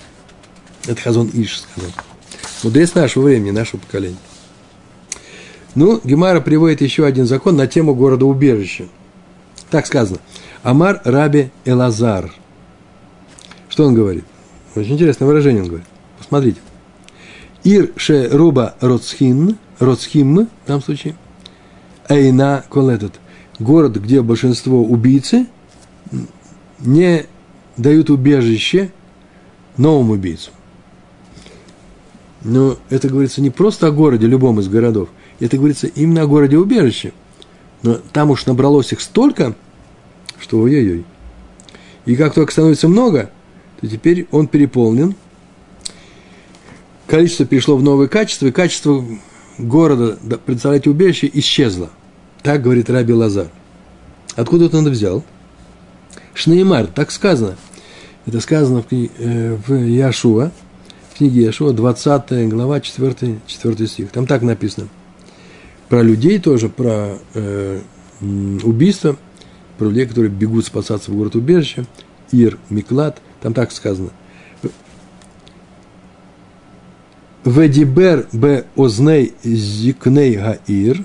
Это 0.87 1.01
Хазон 1.01 1.31
Иш 1.35 1.61
сказал. 1.61 1.91
Мудрец 2.63 2.95
нашего 2.95 3.25
времени, 3.25 3.51
нашего 3.51 3.81
поколения. 3.81 4.17
Ну, 5.75 6.01
Гемара 6.03 6.41
приводит 6.41 6.81
еще 6.81 7.07
один 7.07 7.27
закон 7.27 7.57
на 7.57 7.67
тему 7.67 7.95
города-убежища. 7.95 8.87
Так 9.71 9.87
сказано. 9.87 10.19
Амар 10.63 11.01
Раби 11.05 11.51
Элазар. 11.65 12.33
Что 13.69 13.87
он 13.87 13.95
говорит? 13.95 14.25
Очень 14.75 14.95
интересное 14.95 15.27
выражение 15.27 15.63
он 15.63 15.69
говорит. 15.69 15.87
Посмотрите. 16.19 16.61
Ир 17.63 17.93
ше 17.97 18.29
руба 18.33 18.75
роцхин, 18.81 19.57
роцхим, 19.79 20.49
в 20.65 20.67
данном 20.67 20.83
случае, 20.83 21.15
эйна 22.09 22.65
колетот. 22.71 23.21
Город, 23.59 23.97
где 23.97 24.23
большинство 24.23 24.83
убийцы 24.83 25.47
не 26.79 27.27
дают 27.77 28.11
убежище 28.11 28.91
новым 29.77 30.11
убийцам. 30.11 30.55
Но 32.43 32.79
это 32.89 33.09
говорится 33.09 33.43
не 33.43 33.51
просто 33.51 33.89
о 33.89 33.91
городе, 33.91 34.27
любом 34.27 34.61
из 34.61 34.69
городов. 34.69 35.11
Это 35.41 35.57
говорится 35.57 35.87
именно 35.87 36.23
о 36.23 36.27
городе 36.27 36.57
убежище. 36.59 37.13
Но 37.83 37.95
там 38.13 38.31
уж 38.31 38.47
набралось 38.47 38.93
их 38.93 39.01
столько, 39.01 39.55
что 40.39 40.59
ой-ой-ой. 40.61 41.05
И 42.05 42.17
как 42.17 42.35
только 42.35 42.53
становится 42.53 42.89
много, 42.89 43.31
то 43.81 43.89
теперь 43.89 44.27
он 44.31 44.47
переполнен. 44.47 45.15
Количество 47.07 47.47
перешло 47.47 47.77
в 47.77 47.83
новое 47.83 48.07
качество, 48.07 48.47
и 48.47 48.53
качество 48.53 49.05
города, 49.59 50.19
представляете, 50.45 50.91
убежище, 50.91 51.31
исчезло. 51.33 51.91
Так 52.43 52.63
говорит 52.63 52.89
Раби 52.89 53.13
Лазар. 53.13 53.49
Откуда 54.37 54.67
это 54.67 54.79
он 54.79 54.89
взял? 54.89 55.25
Шнеймар, 56.35 56.87
так 56.87 57.11
сказано– 57.11 57.57
это 58.27 58.41
сказано 58.41 58.83
в, 58.83 58.93
э, 58.93 59.57
в 59.67 59.75
Яшуа, 59.75 60.51
в 61.11 61.19
книге 61.19 61.43
Яшуа, 61.43 61.73
20 61.73 62.49
глава, 62.49 62.81
4, 62.81 63.41
4 63.47 63.87
стих. 63.87 64.11
Там 64.11 64.27
так 64.27 64.43
написано. 64.43 64.89
Про 65.91 66.03
людей 66.03 66.39
тоже, 66.39 66.69
про 66.69 67.19
э, 67.35 67.81
убийство, 68.63 69.17
про 69.77 69.87
людей, 69.87 70.07
которые 70.07 70.31
бегут 70.31 70.65
спасаться 70.65 71.11
в 71.11 71.17
город 71.17 71.35
убежище, 71.35 71.85
Ир, 72.31 72.59
Миклад, 72.71 73.21
там 73.43 73.53
так 73.53 73.73
сказано. 73.73 74.11
Ведибер 77.45 78.29
бе 78.33 78.67
озней 78.77 79.35
зикней 79.43 80.37
гаир, 80.37 81.05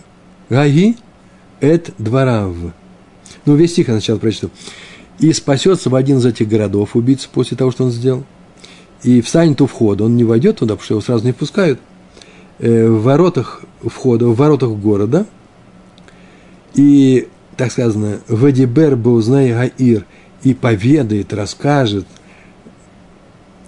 гаги, 0.50 0.98
эт 1.62 1.92
дворав. 1.98 2.56
Ну, 3.46 3.56
весь 3.56 3.72
стих 3.72 3.88
я 3.88 3.96
сначала 3.96 4.20
прочту. 4.20 4.52
И 5.18 5.34
спасется 5.34 5.90
в 5.90 5.96
один 5.96 6.18
из 6.18 6.26
этих 6.26 6.48
городов 6.48 6.96
убийца 6.96 7.28
после 7.32 7.58
того, 7.58 7.72
что 7.72 7.86
он 7.86 7.92
сделал. 7.92 8.24
И 9.02 9.22
встанет 9.22 9.62
у 9.62 9.66
входа. 9.66 10.04
Он 10.04 10.16
не 10.16 10.26
войдет 10.26 10.58
туда, 10.58 10.76
потому 10.76 10.84
что 10.84 10.94
его 10.96 11.02
сразу 11.02 11.26
не 11.26 11.32
впускают. 11.32 11.80
Э, 12.58 12.88
в 12.88 13.04
воротах 13.04 13.64
входа, 13.84 14.28
в 14.28 14.36
воротах 14.36 14.70
города. 14.72 15.26
И, 16.74 17.28
так 17.58 17.72
сказано, 17.72 18.20
Вадибер 18.28 18.96
Баузнай 18.96 19.52
Гаир 19.52 20.06
и 20.44 20.54
поведает, 20.54 21.34
расскажет 21.34 22.06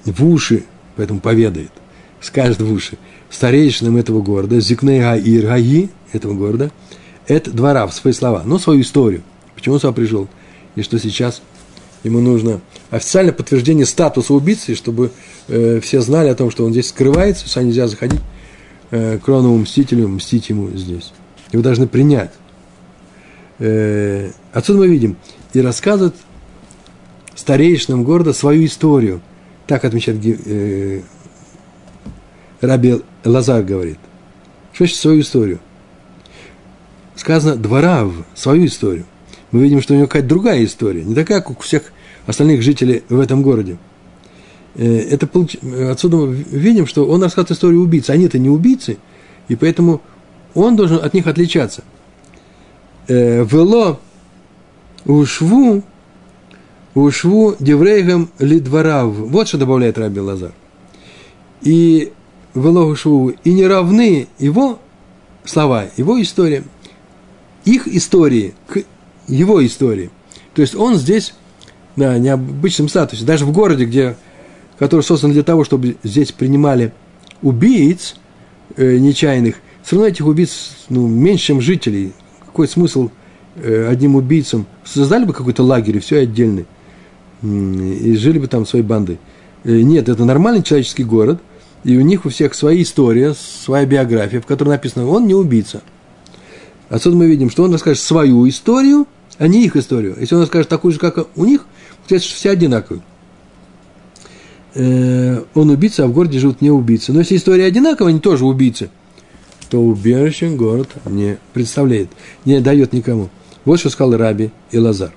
в 0.05 0.25
уши, 0.25 0.63
поэтому 0.95 1.19
поведает, 1.19 1.71
скажет 2.21 2.61
в 2.61 2.71
уши, 2.71 2.97
старейшинам 3.29 3.97
этого 3.97 4.21
города, 4.21 4.59
Зикней 4.59 4.99
Гаир 4.99 5.47
Гаи, 5.47 5.89
этого 6.13 6.33
города, 6.33 6.71
это 7.27 7.51
двора, 7.51 7.87
в 7.87 7.93
свои 7.93 8.13
слова, 8.13 8.43
но 8.45 8.57
свою 8.57 8.81
историю. 8.81 9.21
Почему 9.55 9.75
он 9.75 9.81
сюда 9.81 9.91
пришел? 9.91 10.29
И 10.75 10.81
что 10.81 10.97
сейчас 10.97 11.41
ему 12.03 12.21
нужно 12.21 12.61
официальное 12.89 13.33
подтверждение 13.33 13.85
статуса 13.85 14.33
убийцы, 14.33 14.75
чтобы 14.75 15.11
э, 15.49 15.81
все 15.81 15.99
знали 15.99 16.29
о 16.29 16.35
том, 16.35 16.51
что 16.51 16.63
он 16.63 16.71
здесь 16.71 16.87
скрывается, 16.89 17.49
сюда 17.49 17.63
нельзя 17.63 17.87
заходить 17.87 18.21
э, 18.91 19.19
кроновому 19.19 19.59
мстителю, 19.59 20.07
мстить 20.07 20.49
ему 20.49 20.69
здесь. 20.71 21.13
Его 21.51 21.63
должны 21.63 21.87
принять. 21.87 22.31
Э, 23.59 24.31
отсюда 24.53 24.79
мы 24.79 24.87
видим, 24.87 25.17
и 25.53 25.61
рассказывает 25.61 26.15
старейшинам 27.35 28.03
города 28.03 28.33
свою 28.33 28.65
историю. 28.65 29.21
Так 29.65 29.85
отмечает 29.85 30.19
э, 30.25 31.01
Раби 32.61 33.01
Лазар 33.23 33.63
говорит. 33.63 33.99
Что 34.73 34.85
значит 34.85 34.97
свою 34.97 35.21
историю? 35.21 35.59
Сказано 37.15 37.55
дворав, 37.55 38.13
свою 38.35 38.65
историю. 38.65 39.05
Мы 39.51 39.61
видим, 39.61 39.81
что 39.81 39.93
у 39.93 39.97
него 39.97 40.07
какая-то 40.07 40.27
другая 40.27 40.63
история, 40.63 41.03
не 41.03 41.15
такая, 41.15 41.41
как 41.41 41.59
у 41.59 41.63
всех 41.63 41.91
остальных 42.25 42.61
жителей 42.61 43.03
в 43.09 43.19
этом 43.19 43.41
городе. 43.41 43.77
Э, 44.77 44.99
это 45.09 45.27
получ... 45.27 45.57
Отсюда 45.91 46.17
мы 46.17 46.33
видим, 46.33 46.87
что 46.87 47.05
он 47.05 47.21
рассказывает 47.23 47.51
историю 47.51 47.81
убийцы. 47.81 48.11
Они-то 48.11 48.39
не 48.39 48.49
убийцы, 48.49 48.97
и 49.47 49.55
поэтому 49.55 50.01
он 50.53 50.75
должен 50.75 51.03
от 51.03 51.13
них 51.13 51.27
отличаться. 51.27 51.83
Э, 53.07 53.43
вело 53.43 53.99
ушву, 55.05 55.83
ушву 56.93 57.55
деврейгам 57.59 58.29
лидварав. 58.39 59.13
Вот 59.13 59.47
что 59.47 59.57
добавляет 59.57 59.97
Раби 59.97 60.19
Лазар. 60.19 60.53
И 61.61 62.13
вело 62.53 62.85
ушву, 62.85 63.29
и 63.43 63.53
не 63.53 63.65
равны 63.65 64.27
его 64.37 64.79
слова, 65.43 65.85
его 65.97 66.21
история, 66.21 66.63
их 67.65 67.87
истории 67.87 68.53
к 68.67 68.83
его 69.27 69.65
истории. 69.65 70.11
То 70.53 70.61
есть 70.61 70.75
он 70.75 70.95
здесь 70.95 71.33
на 71.95 72.17
необычном 72.17 72.89
статусе, 72.89 73.25
даже 73.25 73.45
в 73.45 73.51
городе, 73.51 73.85
где 73.85 74.17
который 74.79 75.01
создан 75.01 75.31
для 75.31 75.43
того, 75.43 75.63
чтобы 75.63 75.97
здесь 76.03 76.31
принимали 76.31 76.93
убийц 77.41 78.15
э, 78.75 78.97
нечаянных, 78.97 79.55
все 79.83 79.95
равно 79.95 80.09
этих 80.09 80.25
убийц 80.25 80.75
ну, 80.89 81.07
меньше, 81.07 81.45
чем 81.45 81.61
жителей. 81.61 82.13
Какой 82.45 82.67
смысл 82.67 83.09
э, 83.55 83.87
одним 83.89 84.15
убийцам? 84.15 84.65
Создали 84.83 85.25
бы 85.25 85.33
какой-то 85.33 85.63
лагерь, 85.63 85.97
и 85.97 85.99
все 85.99 86.19
отдельный, 86.19 86.65
и 87.41 88.15
жили 88.17 88.39
бы 88.39 88.47
там 88.47 88.65
своей 88.65 88.83
бандой. 88.83 89.19
Э, 89.63 89.81
нет, 89.81 90.09
это 90.09 90.25
нормальный 90.25 90.63
человеческий 90.63 91.03
город, 91.03 91.39
и 91.83 91.97
у 91.97 92.01
них 92.01 92.25
у 92.25 92.29
всех 92.29 92.53
своя 92.53 92.81
история, 92.81 93.33
своя 93.33 93.85
биография, 93.85 94.41
в 94.41 94.45
которой 94.45 94.69
написано, 94.69 95.07
он 95.07 95.25
не 95.25 95.35
убийца. 95.35 95.81
Отсюда 96.89 97.17
мы 97.17 97.27
видим, 97.27 97.49
что 97.49 97.63
он 97.63 97.73
расскажет 97.73 98.01
свою 98.01 98.47
историю, 98.47 99.07
а 99.37 99.47
не 99.47 99.63
их 99.65 99.75
историю. 99.75 100.15
Если 100.19 100.35
он 100.35 100.41
расскажет 100.41 100.69
такую 100.69 100.93
же, 100.93 100.99
как 100.99 101.27
у 101.35 101.45
них, 101.45 101.65
получается, 101.99 102.29
что 102.29 102.37
все 102.37 102.49
одинаковые. 102.51 103.01
Э, 104.79 105.43
он 105.55 105.71
убийца, 105.71 106.03
а 106.03 106.07
в 106.07 106.13
городе 106.13 106.37
живут 106.37 106.61
не 106.61 106.69
убийцы. 106.69 107.11
Но 107.11 107.19
если 107.19 107.35
история 107.35 107.65
одинаковая, 107.65 108.11
они 108.11 108.19
тоже 108.19 108.45
убийцы, 108.45 108.91
то 109.71 109.81
убежище 109.81 110.49
город 110.49 110.89
не 111.05 111.39
представляет, 111.51 112.09
не 112.45 112.59
дает 112.59 112.93
никому. 112.93 113.29
Вот 113.65 113.79
что 113.79 113.89
сказал 113.89 114.15
Раби 114.15 114.51
и 114.69 114.77
Лазар. 114.77 115.11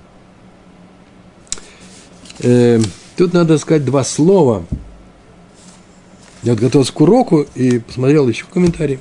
Э, 2.39 2.81
тут 3.15 3.33
надо 3.33 3.59
сказать 3.59 3.85
два 3.85 4.03
слова. 4.03 4.65
Я 6.41 6.53
вот 6.53 6.59
готовился 6.59 6.91
к 6.91 6.99
уроку 6.99 7.45
и 7.53 7.77
посмотрел 7.77 8.27
еще 8.27 8.45
в 8.45 8.47
комментарии 8.47 8.99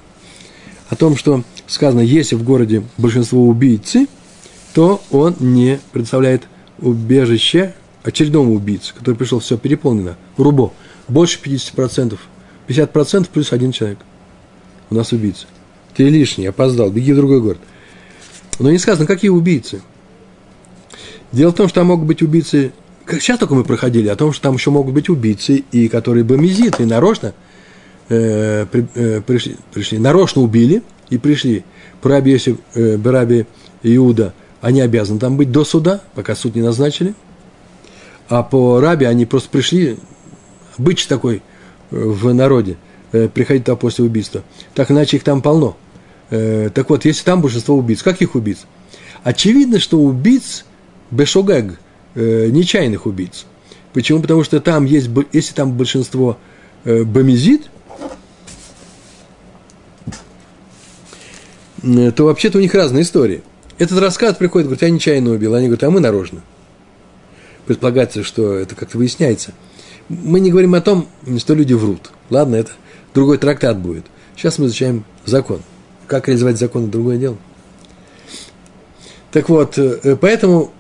о 0.91 0.97
том, 0.97 1.17
что 1.17 1.43
сказано, 1.67 2.01
если 2.01 2.35
в 2.35 2.43
городе 2.43 2.83
большинство 2.99 3.47
убийцы, 3.47 4.09
то 4.75 5.01
он 5.11 5.37
не 5.41 5.81
представляет 5.93 6.43
убежище 6.81 7.75
очередному 8.03 8.55
убийце, 8.55 8.95
который 8.95 9.15
пришел, 9.15 9.41
все 9.41 9.59
переполнено, 9.59 10.17
рубо, 10.37 10.73
больше 11.09 11.39
50%, 11.43 12.19
50% 12.69 13.29
плюс 13.33 13.53
один 13.53 13.73
человек. 13.73 13.99
У 14.91 14.95
нас 14.95 15.13
убийца. 15.13 15.47
Ты 15.95 16.09
лишний, 16.09 16.47
опоздал, 16.47 16.91
беги 16.91 17.13
в 17.13 17.17
другой 17.17 17.41
город. 17.41 17.59
Но 18.59 18.71
не 18.71 18.79
сказано, 18.79 19.07
какие 19.07 19.31
убийцы. 19.31 19.83
Дело 21.33 21.51
в 21.51 21.55
том, 21.55 21.69
что 21.69 21.81
там 21.81 21.89
могут 21.89 22.07
быть 22.07 22.23
убийцы, 22.23 22.73
как 23.05 23.21
сейчас 23.21 23.39
только 23.39 23.55
мы 23.55 23.65
проходили, 23.65 24.09
о 24.09 24.17
том, 24.17 24.33
что 24.33 24.43
там 24.43 24.55
еще 24.55 24.71
могут 24.71 24.95
быть 24.95 25.09
убийцы, 25.09 25.65
и 25.71 25.89
которые 25.89 26.25
бомизиты, 26.25 26.87
нарочно 26.87 27.35
э, 28.09 28.67
при, 28.71 28.87
э, 28.95 29.21
пришли, 29.21 29.57
пришли, 29.73 29.99
нарочно 29.99 30.43
убили 30.43 30.83
и 31.09 31.19
пришли. 31.19 31.65
По 32.01 32.09
Раби 32.09 32.33
Йосиф, 32.33 32.57
э, 32.75 32.99
Раби 33.05 33.47
Иуда, 33.83 34.35
они 34.61 34.81
обязаны 34.81 35.21
там 35.21 35.37
быть 35.37 35.53
до 35.53 35.65
суда, 35.65 36.03
пока 36.15 36.35
суд 36.35 36.55
не 36.55 36.63
назначили– 36.63 37.15
а 38.31 38.45
по 38.45 38.81
рабе 38.81 39.09
они 39.09 39.27
просто 39.27 39.51
пришли, 39.51 39.99
быч 40.79 41.07
такой 41.07 41.43
э, 41.91 41.97
в 41.97 42.33
народе, 42.33 42.77
э, 43.11 43.29
приходить 43.29 43.65
туда 43.65 43.77
после 43.77 44.05
убийства. 44.05 44.45
Так 44.73 44.91
иначе 44.93 45.17
их 45.17 45.25
там 45.25 45.43
полно. 45.43 45.77
Э, 46.31 46.71
так 46.73 46.89
вот, 46.91 47.05
если 47.05 47.25
там 47.25 47.43
большинство 47.43 47.77
убийц, 47.77 48.03
каких 48.05 48.37
убийц? 48.37 48.67
Очевидно, 49.25 49.81
что 49.81 49.99
убийц 49.99 50.65
бешогег, 51.11 51.79
нечаянных 52.15 53.07
убийц. 53.07 53.47
Почему? 53.93 54.23
Потому 54.23 54.45
что 54.45 54.61
там 54.61 54.85
есть, 54.85 55.11
если 55.33 55.53
там 55.53 55.73
большинство 55.73 56.39
бомизит, 56.85 57.69
то 61.83 62.25
вообще-то 62.25 62.59
у 62.59 62.61
них 62.61 62.75
разные 62.75 63.03
истории. 63.03 63.43
Этот 63.79 63.99
рассказ 63.99 64.37
приходит, 64.37 64.69
говорит, 64.69 64.83
я 64.83 64.91
нечаянно 64.91 65.33
убил. 65.33 65.55
Они 65.55 65.67
говорят, 65.67 65.85
а 65.85 65.91
мы 65.91 66.01
нарочно 66.01 66.43
предполагается, 67.71 68.25
что 68.25 68.55
это 68.55 68.75
как-то 68.75 68.99
выясняется. 68.99 69.53
Мы 70.09 70.41
не 70.41 70.51
говорим 70.51 70.75
о 70.75 70.81
том, 70.81 71.07
что 71.39 71.55
люди 71.55 71.73
врут. 71.73 72.11
Ладно, 72.29 72.57
это 72.57 72.73
другой 73.15 73.39
трактат 73.39 73.79
будет. 73.79 74.07
Сейчас 74.35 74.59
мы 74.59 74.67
изучаем 74.67 75.05
закон. 75.25 75.63
Как 76.09 76.27
реализовать 76.27 76.59
закон– 76.59 76.91
другое 76.91 77.17
дело. 77.17 77.37
Так 79.31 79.49
вот, 79.49 79.79
э, 79.79 80.17
поэтому 80.21 80.73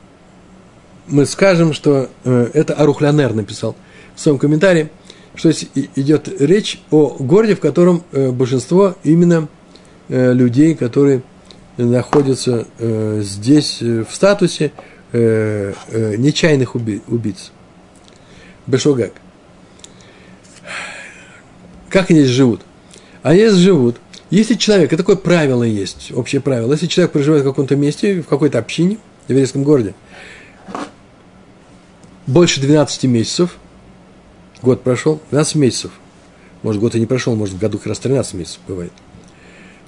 мы 1.07 1.27
скажем, 1.27 1.75
что 1.75 2.11
э, 2.25 2.51
это 2.55 2.75
Арухлянер 2.75 3.35
написал 3.35 3.77
в 4.17 4.21
своем 4.21 4.39
комментарии, 4.39 4.91
что 5.37 5.53
идет 5.95 6.29
речь 6.41 6.83
о 6.91 7.15
городе, 7.21 7.55
в 7.55 7.61
котором 7.61 8.03
э, 8.11 8.33
большинство 8.33 8.97
именно 9.05 9.47
людей, 10.09 10.75
которые 10.75 11.23
находятся 11.77 12.67
здесь 13.21 13.81
в 13.81 14.09
статусе 14.11 14.73
э, 15.13 15.73
э, 15.89 16.17
нечаянных 16.17 16.75
уби, 16.75 17.03
убийц. 17.09 17.53
Бешогак. 18.67 19.13
Как 21.89 22.11
они 22.11 22.21
здесь 22.21 22.33
живут? 22.33 22.63
Они 23.23 23.41
здесь 23.41 23.55
живут. 23.55 23.97
Если 24.31 24.55
человек, 24.55 24.93
это 24.93 25.03
такое 25.03 25.17
правило 25.17 25.65
есть, 25.65 26.13
общее 26.15 26.41
правило, 26.41 26.73
если 26.73 26.87
человек 26.87 27.11
проживает 27.11 27.43
в 27.43 27.49
каком-то 27.49 27.75
месте, 27.75 28.23
в 28.23 28.29
какой-то 28.29 28.59
общине, 28.59 28.99
в 29.27 29.31
еврейском 29.31 29.65
городе, 29.65 29.95
больше 32.29 32.61
12 32.61 33.05
месяцев, 33.05 33.57
год 34.63 34.83
прошел, 34.83 35.21
12 35.31 35.57
месяцев, 35.57 35.91
может, 36.63 36.81
год 36.81 36.95
и 36.95 37.01
не 37.01 37.07
прошел, 37.07 37.35
может, 37.35 37.57
в 37.57 37.59
году 37.59 37.79
как 37.79 37.89
раз 37.89 37.99
13 37.99 38.35
месяцев 38.35 38.61
бывает, 38.69 38.93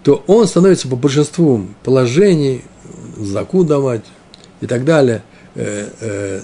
то 0.03 0.25
он 0.27 0.49
становится 0.49 0.89
по 0.89 0.97
большинству 0.97 1.69
положений, 1.85 2.63
заку 3.17 3.63
давать, 3.63 4.05
и 4.62 4.66
так 4.66 4.85
далее, 4.85 5.22
э, 5.55 5.88
э, 6.01 6.40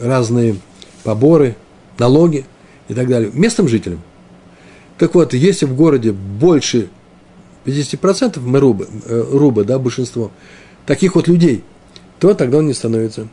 разные 0.00 0.56
поборы, 1.02 1.56
налоги 1.98 2.44
и 2.88 2.94
так 2.94 3.08
далее, 3.08 3.30
местным 3.32 3.66
жителям. 3.66 4.00
Так 4.98 5.14
вот, 5.14 5.34
если 5.34 5.66
в 5.66 5.74
городе 5.74 6.12
больше 6.12 6.88
50% 7.64 8.38
мы 8.40 8.60
руба, 8.60 8.86
э, 9.06 9.24
руба, 9.32 9.64
да, 9.64 9.80
большинство, 9.80 10.30
таких 10.86 11.16
вот 11.16 11.26
людей, 11.26 11.64
то 12.20 12.34
тогда 12.34 12.58
он 12.58 12.66
не 12.66 12.74
становится, 12.74 13.28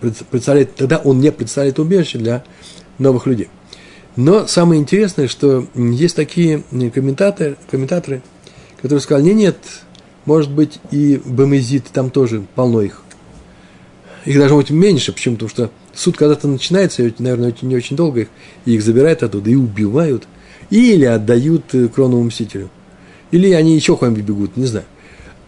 представляет, 0.00 0.74
тогда 0.74 0.98
он 0.98 1.20
не 1.20 1.32
представляет 1.32 1.78
убежище 1.78 2.18
для 2.18 2.44
новых 2.98 3.26
людей. 3.26 3.48
Но 4.16 4.46
самое 4.46 4.80
интересное, 4.80 5.28
что 5.28 5.66
есть 5.74 6.16
такие 6.16 6.62
комментаторы, 6.92 7.56
комментаторы 7.70 8.22
которые 8.80 9.00
сказали, 9.00 9.24
нет, 9.24 9.36
нет, 9.36 9.56
может 10.26 10.50
быть 10.50 10.78
и 10.90 11.20
бомезит, 11.24 11.86
там 11.92 12.10
тоже 12.10 12.44
полно 12.54 12.82
их. 12.82 13.02
Их 14.24 14.36
должно 14.36 14.58
быть 14.58 14.70
меньше, 14.70 15.12
почему? 15.12 15.36
Потому 15.36 15.50
что 15.50 15.70
суд 15.94 16.16
когда-то 16.16 16.46
начинается, 16.46 17.02
и, 17.02 17.12
наверное, 17.18 17.54
не 17.62 17.76
очень 17.76 17.96
долго 17.96 18.20
их, 18.22 18.28
и 18.64 18.74
их 18.74 18.82
забирают 18.82 19.22
оттуда 19.22 19.50
и 19.50 19.54
убивают, 19.54 20.26
или 20.68 21.04
отдают 21.04 21.64
кроновому 21.94 22.24
мстителю. 22.24 22.70
Или 23.30 23.52
они 23.52 23.74
еще 23.74 23.96
куда-нибудь 23.96 24.24
бегут, 24.24 24.56
не 24.56 24.66
знаю. 24.66 24.86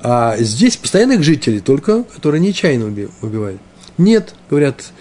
А 0.01 0.37
здесь 0.39 0.77
постоянных 0.77 1.23
жителей, 1.23 1.61
только 1.61 2.03
которые 2.05 2.41
нечаянно 2.41 2.87
убивают. 3.21 3.61
Нет, 3.99 4.35
говорят, 4.51 4.93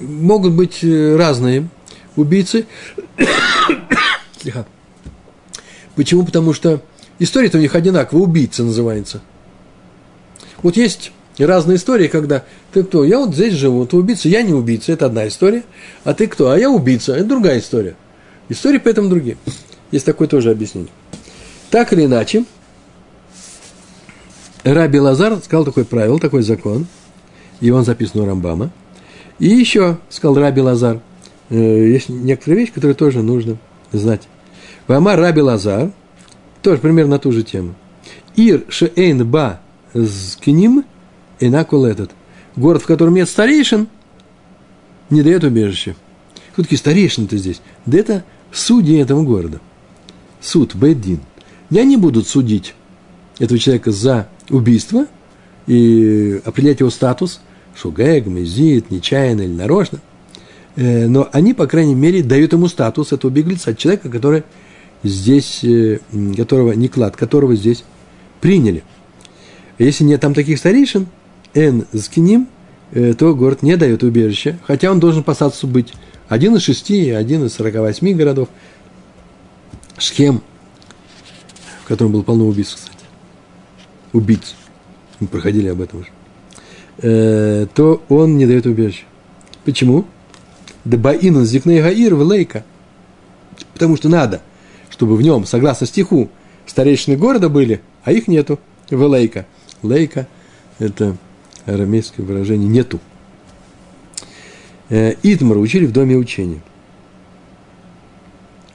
могут 0.00 0.52
быть 0.52 0.80
э, 0.82 1.16
разные 1.16 1.68
убийцы. 2.16 2.66
Почему? 5.96 6.24
Потому 6.24 6.52
что 6.52 6.82
история-то 7.18 7.58
у 7.58 7.60
них 7.60 7.74
одинаковая, 7.74 8.24
убийца 8.24 8.64
называется. 8.64 9.20
Вот 10.62 10.76
есть 10.76 11.12
разные 11.38 11.76
истории, 11.76 12.08
когда 12.08 12.44
ты 12.72 12.82
кто? 12.82 13.04
Я 13.04 13.18
вот 13.18 13.34
здесь 13.34 13.54
живу, 13.54 13.86
ты 13.86 13.96
убийца, 13.96 14.28
я 14.28 14.42
не 14.42 14.52
убийца, 14.52 14.92
это 14.92 15.06
одна 15.06 15.28
история. 15.28 15.64
А 16.04 16.14
ты 16.14 16.26
кто? 16.26 16.50
А 16.50 16.58
я 16.58 16.70
убийца, 16.70 17.14
это 17.14 17.24
другая 17.24 17.58
история. 17.58 17.96
Истории 18.48 18.78
поэтому 18.78 19.08
другие. 19.08 19.36
Есть 19.90 20.06
такое 20.06 20.28
тоже 20.28 20.50
объяснение. 20.50 20.90
Так 21.70 21.92
или 21.92 22.04
иначе, 22.04 22.44
Раби 24.64 24.98
Лазар 24.98 25.38
сказал 25.38 25.64
такое 25.64 25.84
правило, 25.84 26.18
такой 26.18 26.42
закон, 26.42 26.86
и 27.60 27.70
он 27.70 27.84
записан 27.84 28.20
у 28.20 28.26
Рамбама. 28.26 28.70
И 29.38 29.48
еще, 29.48 29.98
сказал 30.08 30.36
Раби 30.38 30.60
Лазар, 30.60 31.00
э, 31.50 31.56
есть 31.56 32.08
некоторые 32.08 32.60
вещи, 32.60 32.72
которые 32.72 32.94
тоже 32.94 33.22
нужно 33.22 33.58
знать. 33.92 34.22
Вама 34.86 35.16
Раби 35.16 35.42
Лазар, 35.42 35.90
тоже 36.64 36.80
примерно 36.80 37.12
на 37.12 37.18
ту 37.18 37.30
же 37.30 37.42
тему. 37.42 37.74
Ир 38.34 38.64
шеэйн 38.68 39.28
ба 39.28 39.60
скиним 39.94 40.84
инакул 41.38 41.84
этот. 41.84 42.10
Город, 42.56 42.82
в 42.82 42.86
котором 42.86 43.14
нет 43.14 43.28
старейшин, 43.28 43.86
не 45.10 45.22
дает 45.22 45.44
убежище. 45.44 45.94
Кто 46.52 46.62
такие 46.62 46.78
старейшины-то 46.78 47.36
здесь? 47.36 47.60
Да 47.84 47.98
это 47.98 48.24
судьи 48.50 48.98
этого 48.98 49.22
города. 49.22 49.60
Суд, 50.40 50.74
Бейдин. 50.74 51.20
И 51.70 51.78
они 51.78 51.96
будут 51.96 52.26
судить 52.26 52.74
этого 53.38 53.58
человека 53.58 53.92
за 53.92 54.28
убийство 54.48 55.06
и 55.66 56.40
определять 56.44 56.80
его 56.80 56.90
статус, 56.90 57.40
шугэг, 57.74 58.26
мезит, 58.26 58.90
нечаянно 58.90 59.42
или 59.42 59.52
нарочно. 59.52 60.00
Э, 60.76 61.06
но 61.08 61.28
они, 61.32 61.52
по 61.54 61.66
крайней 61.66 61.94
мере, 61.94 62.22
дают 62.22 62.52
ему 62.52 62.68
статус 62.68 63.12
этого 63.12 63.30
беглеца, 63.30 63.74
человека, 63.74 64.08
который 64.08 64.44
здесь, 65.04 65.62
э, 65.62 66.00
которого 66.36 66.72
не 66.72 66.88
клад, 66.88 67.16
которого 67.16 67.54
здесь 67.54 67.84
приняли. 68.40 68.82
Если 69.78 70.04
нет 70.04 70.20
там 70.20 70.34
таких 70.34 70.58
старейшин, 70.58 71.06
эн 71.54 71.86
скиним, 71.94 72.48
э, 72.92 73.14
то 73.14 73.34
город 73.34 73.62
не 73.62 73.76
дает 73.76 74.02
убежища, 74.02 74.58
хотя 74.64 74.90
он 74.90 74.98
должен 74.98 75.22
по 75.22 75.34
статусу 75.34 75.66
быть 75.66 75.92
один 76.28 76.56
из 76.56 76.62
шести, 76.62 77.10
один 77.10 77.44
из 77.44 77.52
сорока 77.52 77.80
восьми 77.82 78.14
городов. 78.14 78.48
Шхем, 79.98 80.42
в 81.84 81.88
котором 81.88 82.12
было 82.12 82.22
полно 82.22 82.46
убийств, 82.46 82.76
кстати 82.76 83.04
убийц, 84.12 84.54
мы 85.20 85.26
проходили 85.26 85.68
об 85.68 85.80
этом 85.80 86.00
уже, 86.00 86.08
э, 86.98 87.66
то 87.74 88.02
он 88.08 88.38
не 88.38 88.46
дает 88.46 88.66
убежище. 88.66 89.04
Почему? 89.64 90.06
Дабаину 90.84 91.44
зикней 91.44 91.80
гаир 91.80 92.14
лейка. 92.14 92.64
Потому 93.72 93.96
что 93.96 94.08
надо, 94.08 94.40
чтобы 94.94 95.16
в 95.16 95.22
нем, 95.22 95.44
согласно 95.44 95.88
стиху, 95.88 96.30
старейшины 96.66 97.16
города 97.16 97.48
были, 97.48 97.80
а 98.04 98.12
их 98.12 98.28
нету. 98.28 98.60
Велейка. 98.90 99.44
Лейка– 99.82 100.28
это 100.78 101.16
арамейское 101.66 102.24
выражение 102.24 102.68
«нету». 102.68 103.00
Э, 104.90 105.14
Итмар 105.24 105.58
учили 105.58 105.84
в 105.84 105.90
Доме 105.92 106.16
учения. 106.16 106.60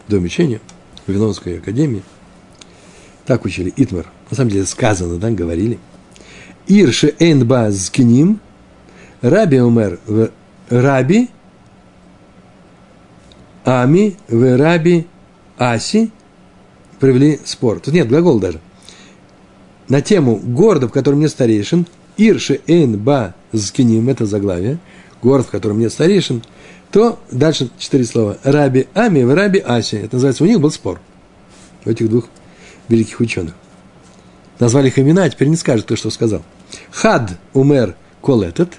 В 0.07 0.11
Доме 0.11 0.25
учения, 0.25 0.59
в 1.05 1.07
Вавилонской 1.07 1.59
академии. 1.59 2.03
Так 3.25 3.45
учили 3.45 3.73
Итмар– 3.77 4.07
на 4.29 4.35
самом 4.35 4.51
деле 4.51 4.65
сказано, 4.65 5.17
да, 5.17 5.31
говорили. 5.31 5.79
Ирше 6.67 7.15
энба 7.19 7.71
зкним, 7.71 8.39
раби 9.21 9.59
умер 9.59 9.99
в 10.05 10.29
раби, 10.69 11.29
ами 13.65 14.17
в 14.27 14.57
раби 14.57 15.07
аси, 15.59 16.09
провели 16.99 17.39
спор. 17.45 17.79
Тут 17.79 17.93
нет 17.93 18.07
глагола 18.07 18.39
даже. 18.39 18.59
На 19.87 20.01
тему 20.01 20.37
города, 20.37 20.87
в 20.87 20.91
котором 20.91 21.19
нет 21.19 21.29
старейшин, 21.29 21.85
Ирше 22.17 22.61
Эйн 22.67 22.97
Ба 22.97 23.35
Зкиним, 23.51 24.09
это 24.09 24.25
заглавие, 24.25 24.79
город, 25.21 25.47
в 25.47 25.49
котором 25.49 25.79
нет 25.79 25.91
старейшин, 25.91 26.43
то 26.91 27.19
дальше 27.31 27.69
четыре 27.77 28.05
слова. 28.05 28.37
Раби 28.43 28.87
Ами 28.93 29.23
в 29.23 29.33
Раби 29.33 29.59
Аси. 29.59 29.95
Это 29.95 30.15
называется, 30.15 30.43
у 30.43 30.47
них 30.47 30.59
был 30.59 30.71
спор. 30.71 30.99
У 31.85 31.89
этих 31.89 32.09
двух 32.09 32.27
великих 32.87 33.19
ученых 33.19 33.53
назвали 34.59 34.87
их 34.87 34.99
имена, 34.99 35.23
а 35.23 35.29
теперь 35.29 35.47
не 35.47 35.55
скажет, 35.55 35.85
кто 35.85 35.95
что 35.95 36.09
сказал. 36.09 36.43
Хад 36.91 37.31
умер 37.53 37.95
кол 38.21 38.43
этот. 38.43 38.73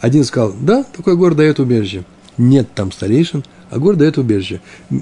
Один 0.00 0.24
сказал, 0.24 0.52
да, 0.60 0.82
такой 0.82 1.16
город 1.16 1.36
дает 1.36 1.60
убежище. 1.60 2.04
Нет 2.36 2.68
там 2.74 2.90
старейшин, 2.90 3.44
а 3.72 3.78
город 3.78 3.98
дает 3.98 4.18
убежище. 4.18 4.60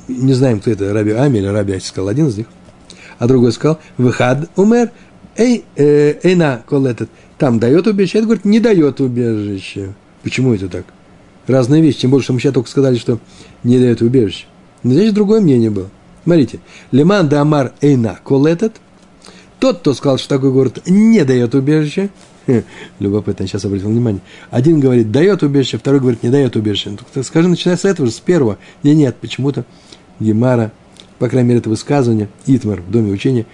Не 0.09 0.33
знаем, 0.33 0.61
кто 0.61 0.71
это, 0.71 0.93
Раби 0.95 1.11
Ами 1.11 1.39
или 1.39 1.47
Раби 1.47 1.73
Аси 1.75 1.93
один 2.09 2.29
из 2.29 2.39
них. 2.39 2.47
А 3.19 3.27
другой 3.27 3.53
сказал, 3.53 3.81
выхад 3.99 4.49
умер, 4.57 4.93
эй, 5.37 5.65
э, 5.77 6.21
эйна 6.23 6.63
кол 6.67 6.87
этот. 6.87 7.11
Там 7.37 7.59
дает 7.59 7.87
убежище, 7.89 8.19
а 8.19 8.21
это 8.21 8.27
говорит, 8.27 8.45
не 8.45 8.61
дает 8.61 9.01
убежище. 9.01 9.93
Почему 10.23 10.55
это 10.55 10.69
так? 10.69 10.85
Разные 11.49 11.83
вещи, 11.83 12.01
тем 12.01 12.13
более, 12.13 12.23
что 12.23 12.33
мы 12.33 12.41
сейчас 12.41 12.55
только 12.55 12.71
сказали, 12.71 12.97
что 12.97 13.19
не 13.65 13.79
дает 13.79 14.03
убежище. 14.03 14.47
Но 14.85 14.93
здесь 14.93 15.13
другое 15.13 15.41
мнение 15.41 15.71
было. 15.71 15.91
Смотрите, 16.23 16.61
Леман 16.93 17.29
да 17.29 17.73
Эйна 17.81 18.21
кол 18.23 18.47
этот– 18.47 18.75
тот, 19.61 19.81
кто 19.81 19.93
сказал, 19.93 20.19
что 20.19 20.29
такой 20.29 20.51
город 20.51 20.81
не 20.87 21.23
дает 21.25 21.55
убежище, 21.55 22.09
любопытно, 22.99 23.47
сейчас 23.47 23.65
обратил 23.65 23.89
внимание, 23.89 24.21
один 24.51 24.81
говорит, 24.81 25.11
дает 25.11 25.43
убежище, 25.43 25.79
второй 25.79 26.01
говорит, 26.01 26.23
не 26.23 26.31
дает 26.31 26.57
убежище. 26.57 26.97
Ну, 27.15 27.23
скажи, 27.23 27.49
начиная 27.49 27.77
с 27.77 27.85
этого 27.85 28.09
же, 28.09 28.15
с 28.15 28.21
первого. 28.21 28.59
Нет, 28.83 28.97
нет, 28.97 29.17
почему-то 29.21 29.65
Гемара, 30.19 30.73
по 31.19 31.29
крайней 31.29 31.49
мере, 31.49 31.61
это 31.61 31.71
высказывание, 31.71 32.29
Итмар 32.47 32.81
в 32.81 32.91
доме 32.91 33.13
учения, 33.13 33.47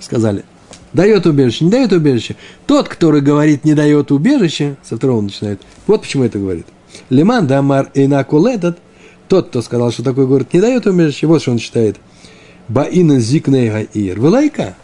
сказали, 0.00 0.44
дает 0.92 1.26
убежище, 1.26 1.64
не 1.64 1.70
дает 1.70 1.92
убежище. 1.92 2.36
Тот, 2.66 2.88
который 2.88 3.20
говорит, 3.20 3.64
не 3.64 3.74
дает 3.74 4.10
убежище, 4.10 4.76
со 4.82 4.96
второго 4.96 5.20
начинает, 5.20 5.60
вот 5.86 6.02
почему 6.02 6.24
это 6.24 6.38
говорит. 6.38 6.66
Лиман 7.10 7.46
дамар 7.46 7.90
эйнакул 7.94 8.46
этот, 8.46 8.78
тот, 9.28 9.48
кто 9.48 9.62
сказал, 9.62 9.92
что 9.92 10.02
такой 10.02 10.26
город 10.26 10.52
не 10.52 10.60
дает 10.60 10.86
убежище, 10.86 11.26
вот 11.26 11.42
что 11.42 11.52
он 11.52 11.58
считает. 11.58 11.96
Баина 12.68 13.18
зикнейга 13.18 13.80
ир. 13.80 14.20
Вылайка. 14.20 14.74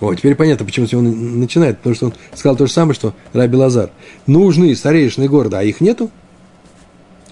О, 0.00 0.14
теперь 0.14 0.34
понятно, 0.34 0.64
почему 0.64 0.86
он 0.98 1.40
начинает, 1.40 1.78
потому 1.78 1.94
что 1.94 2.06
он 2.06 2.14
сказал 2.34 2.56
то 2.56 2.66
же 2.66 2.72
самое, 2.72 2.94
что 2.94 3.14
Раби 3.34 3.56
Лазар. 3.56 3.90
Нужны 4.26 4.74
старейшины 4.74 5.28
города, 5.28 5.58
а 5.58 5.62
их 5.62 5.80
нету? 5.82 6.10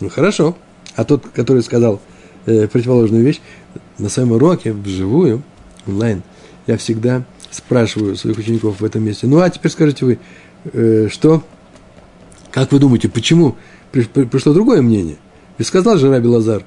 Ну, 0.01 0.11
хорошо. 0.11 0.57
А 0.95 1.05
тот, 1.05 1.27
который 1.29 1.63
сказал 1.63 2.01
э, 2.45 2.69
противоположную 2.69 3.25
вещь, 3.25 3.41
на 3.99 4.09
своем 4.11 4.33
уроке, 4.33 4.73
вживую, 4.73 5.43
онлайн, 5.87 6.23
я 6.67 6.77
всегда 6.77 7.25
спрашиваю 7.51 8.17
своих 8.17 8.37
учеников 8.37 8.81
в 8.81 8.85
этом 8.85 9.03
месте. 9.03 9.27
Ну, 9.27 9.41
а 9.41 9.49
теперь 9.49 9.73
скажите 9.73 10.05
вы, 10.05 10.19
э, 10.73 11.09
что, 11.11 11.43
как 12.51 12.71
вы 12.71 12.79
думаете, 12.79 13.09
почему 13.09 13.57
при, 13.93 14.03
при, 14.03 14.25
пришло 14.25 14.53
другое 14.53 14.83
мнение? 14.83 15.17
И 15.57 15.63
сказал 15.63 15.97
же 15.97 16.11
Раби 16.11 16.29
Лазар, 16.29 16.65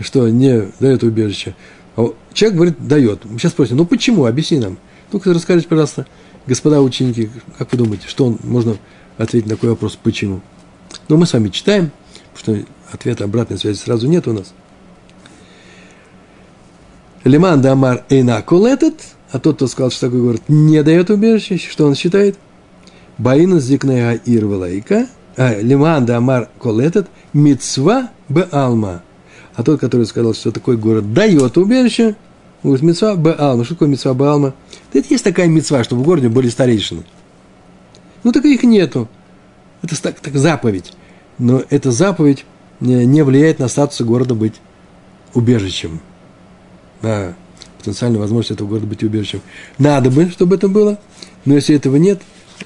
что 0.00 0.28
не 0.28 0.68
дает 0.80 1.04
убежище. 1.04 1.54
А 1.96 2.12
человек 2.32 2.56
говорит, 2.56 2.86
дает. 2.86 3.24
Мы 3.24 3.38
сейчас 3.38 3.52
спросим, 3.52 3.76
ну 3.76 3.86
почему? 3.86 4.26
Объясни 4.26 4.58
нам. 4.58 4.78
Ну-ка 5.14 5.32
расскажите, 5.32 5.68
пожалуйста, 5.68 6.06
господа 6.44 6.80
ученики, 6.80 7.30
как 7.56 7.70
вы 7.70 7.78
думаете, 7.78 8.08
что 8.08 8.26
он, 8.26 8.38
можно 8.42 8.76
ответить 9.16 9.48
на 9.48 9.54
такой 9.54 9.70
вопрос, 9.70 9.96
почему? 10.02 10.40
Но 11.08 11.16
мы 11.16 11.24
с 11.24 11.32
вами 11.32 11.50
читаем, 11.50 11.92
потому 12.34 12.58
что 12.58 12.66
ответа 12.90 13.22
обратной 13.22 13.56
связи 13.56 13.78
сразу 13.78 14.08
нет 14.08 14.26
у 14.26 14.32
нас. 14.32 14.52
Лиман 17.22 17.62
Дамар 17.62 18.04
Эйна 18.10 18.44
этот, 18.66 18.94
а 19.30 19.38
тот, 19.38 19.54
кто 19.54 19.68
сказал, 19.68 19.92
что 19.92 20.06
такой 20.06 20.20
город 20.20 20.42
не 20.48 20.82
дает 20.82 21.10
убежище, 21.10 21.58
что 21.58 21.86
он 21.86 21.94
считает? 21.94 22.36
Баина 23.16 23.60
зикнега 23.60 24.20
ирвелайка, 24.24 25.06
а, 25.36 25.60
Лиман 25.60 26.06
Дамар 26.06 26.48
этот, 26.82 27.06
мицва 27.32 28.10
бе 28.28 28.48
алма. 28.50 29.02
А 29.54 29.62
тот, 29.62 29.78
который 29.78 30.06
сказал, 30.06 30.34
что 30.34 30.50
такой 30.50 30.76
город 30.76 31.14
дает 31.14 31.56
убежище, 31.56 32.16
говорит, 32.64 32.82
мецва 32.82 33.14
Баалма. 33.14 33.64
Что 33.64 33.74
такое 33.74 33.88
мецва 33.88 34.14
Баалма? 34.14 34.54
Да 34.94 35.00
это 35.00 35.08
есть 35.10 35.24
такая 35.24 35.48
мецва, 35.48 35.82
что 35.82 35.96
в 35.96 36.02
городе 36.02 36.28
были 36.28 36.48
старейшины. 36.48 37.02
Ну, 38.22 38.30
так 38.32 38.44
их 38.44 38.62
нету. 38.62 39.08
Это 39.82 40.00
так, 40.00 40.20
так 40.20 40.36
заповедь. 40.36 40.92
Но 41.36 41.62
эта 41.68 41.90
заповедь 41.90 42.46
не 42.78 43.22
влияет 43.22 43.58
на 43.58 43.66
статус 43.66 44.00
города 44.02 44.34
быть 44.34 44.54
убежищем. 45.34 46.00
На 47.02 47.34
потенциальную 47.78 48.20
возможность 48.20 48.52
этого 48.52 48.68
города 48.68 48.86
быть 48.86 49.02
убежищем. 49.02 49.42
Надо 49.78 50.10
бы, 50.10 50.30
чтобы 50.30 50.54
это 50.54 50.68
было, 50.68 50.98
но 51.44 51.54
если 51.54 51.74
этого 51.74 51.96
нет, 51.96 52.22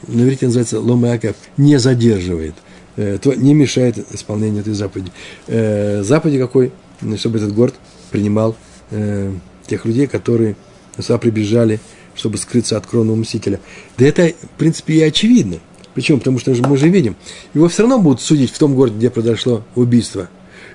на 0.06 0.22
иврите 0.22 0.46
называется 0.46 0.80
ломакав, 0.80 1.34
не 1.56 1.78
задерживает, 1.78 2.54
э, 2.96 3.18
то 3.20 3.32
не 3.32 3.54
мешает 3.54 3.98
исполнению 4.12 4.60
этой 4.60 4.74
заповеди. 4.74 5.10
Э, 5.46 6.02
заповеди 6.02 6.38
какой? 6.38 6.72
Чтобы 7.16 7.38
этот 7.38 7.54
город 7.54 7.74
принимал 8.10 8.54
э, 8.90 9.32
тех 9.66 9.86
людей, 9.86 10.06
которые 10.06 10.56
сюда 10.98 11.18
прибежали, 11.18 11.80
чтобы 12.18 12.36
скрыться 12.36 12.76
от 12.76 12.86
кровного 12.86 13.16
мстителя. 13.16 13.60
Да 13.96 14.06
это, 14.06 14.28
в 14.28 14.58
принципе, 14.58 14.94
и 14.94 15.02
очевидно. 15.02 15.58
Почему? 15.94 16.18
Потому 16.18 16.38
что 16.38 16.52
мы 16.68 16.76
же 16.76 16.88
видим, 16.88 17.16
его 17.54 17.68
все 17.68 17.82
равно 17.82 17.98
будут 17.98 18.20
судить 18.20 18.52
в 18.52 18.58
том 18.58 18.74
городе, 18.74 18.96
где 18.96 19.10
произошло 19.10 19.64
убийство. 19.74 20.28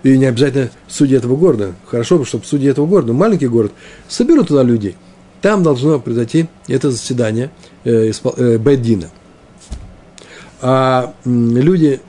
И 0.03 0.17
не 0.17 0.25
обязательно 0.25 0.69
судьи 0.87 1.17
этого 1.17 1.35
города. 1.35 1.73
Хорошо, 1.85 2.23
чтобы 2.25 2.45
судьи 2.45 2.69
этого 2.69 2.85
города, 2.85 3.13
маленький 3.13 3.47
город, 3.47 3.71
соберут 4.07 4.49
туда 4.49 4.63
людей. 4.63 4.95
Там 5.41 5.63
должно 5.63 5.99
произойти 5.99 6.47
это 6.67 6.91
заседание 6.91 7.51
э, 7.83 8.11
э, 8.11 8.57
Бэддина. 8.57 9.09
А 10.61 11.13
люди, 11.25 11.99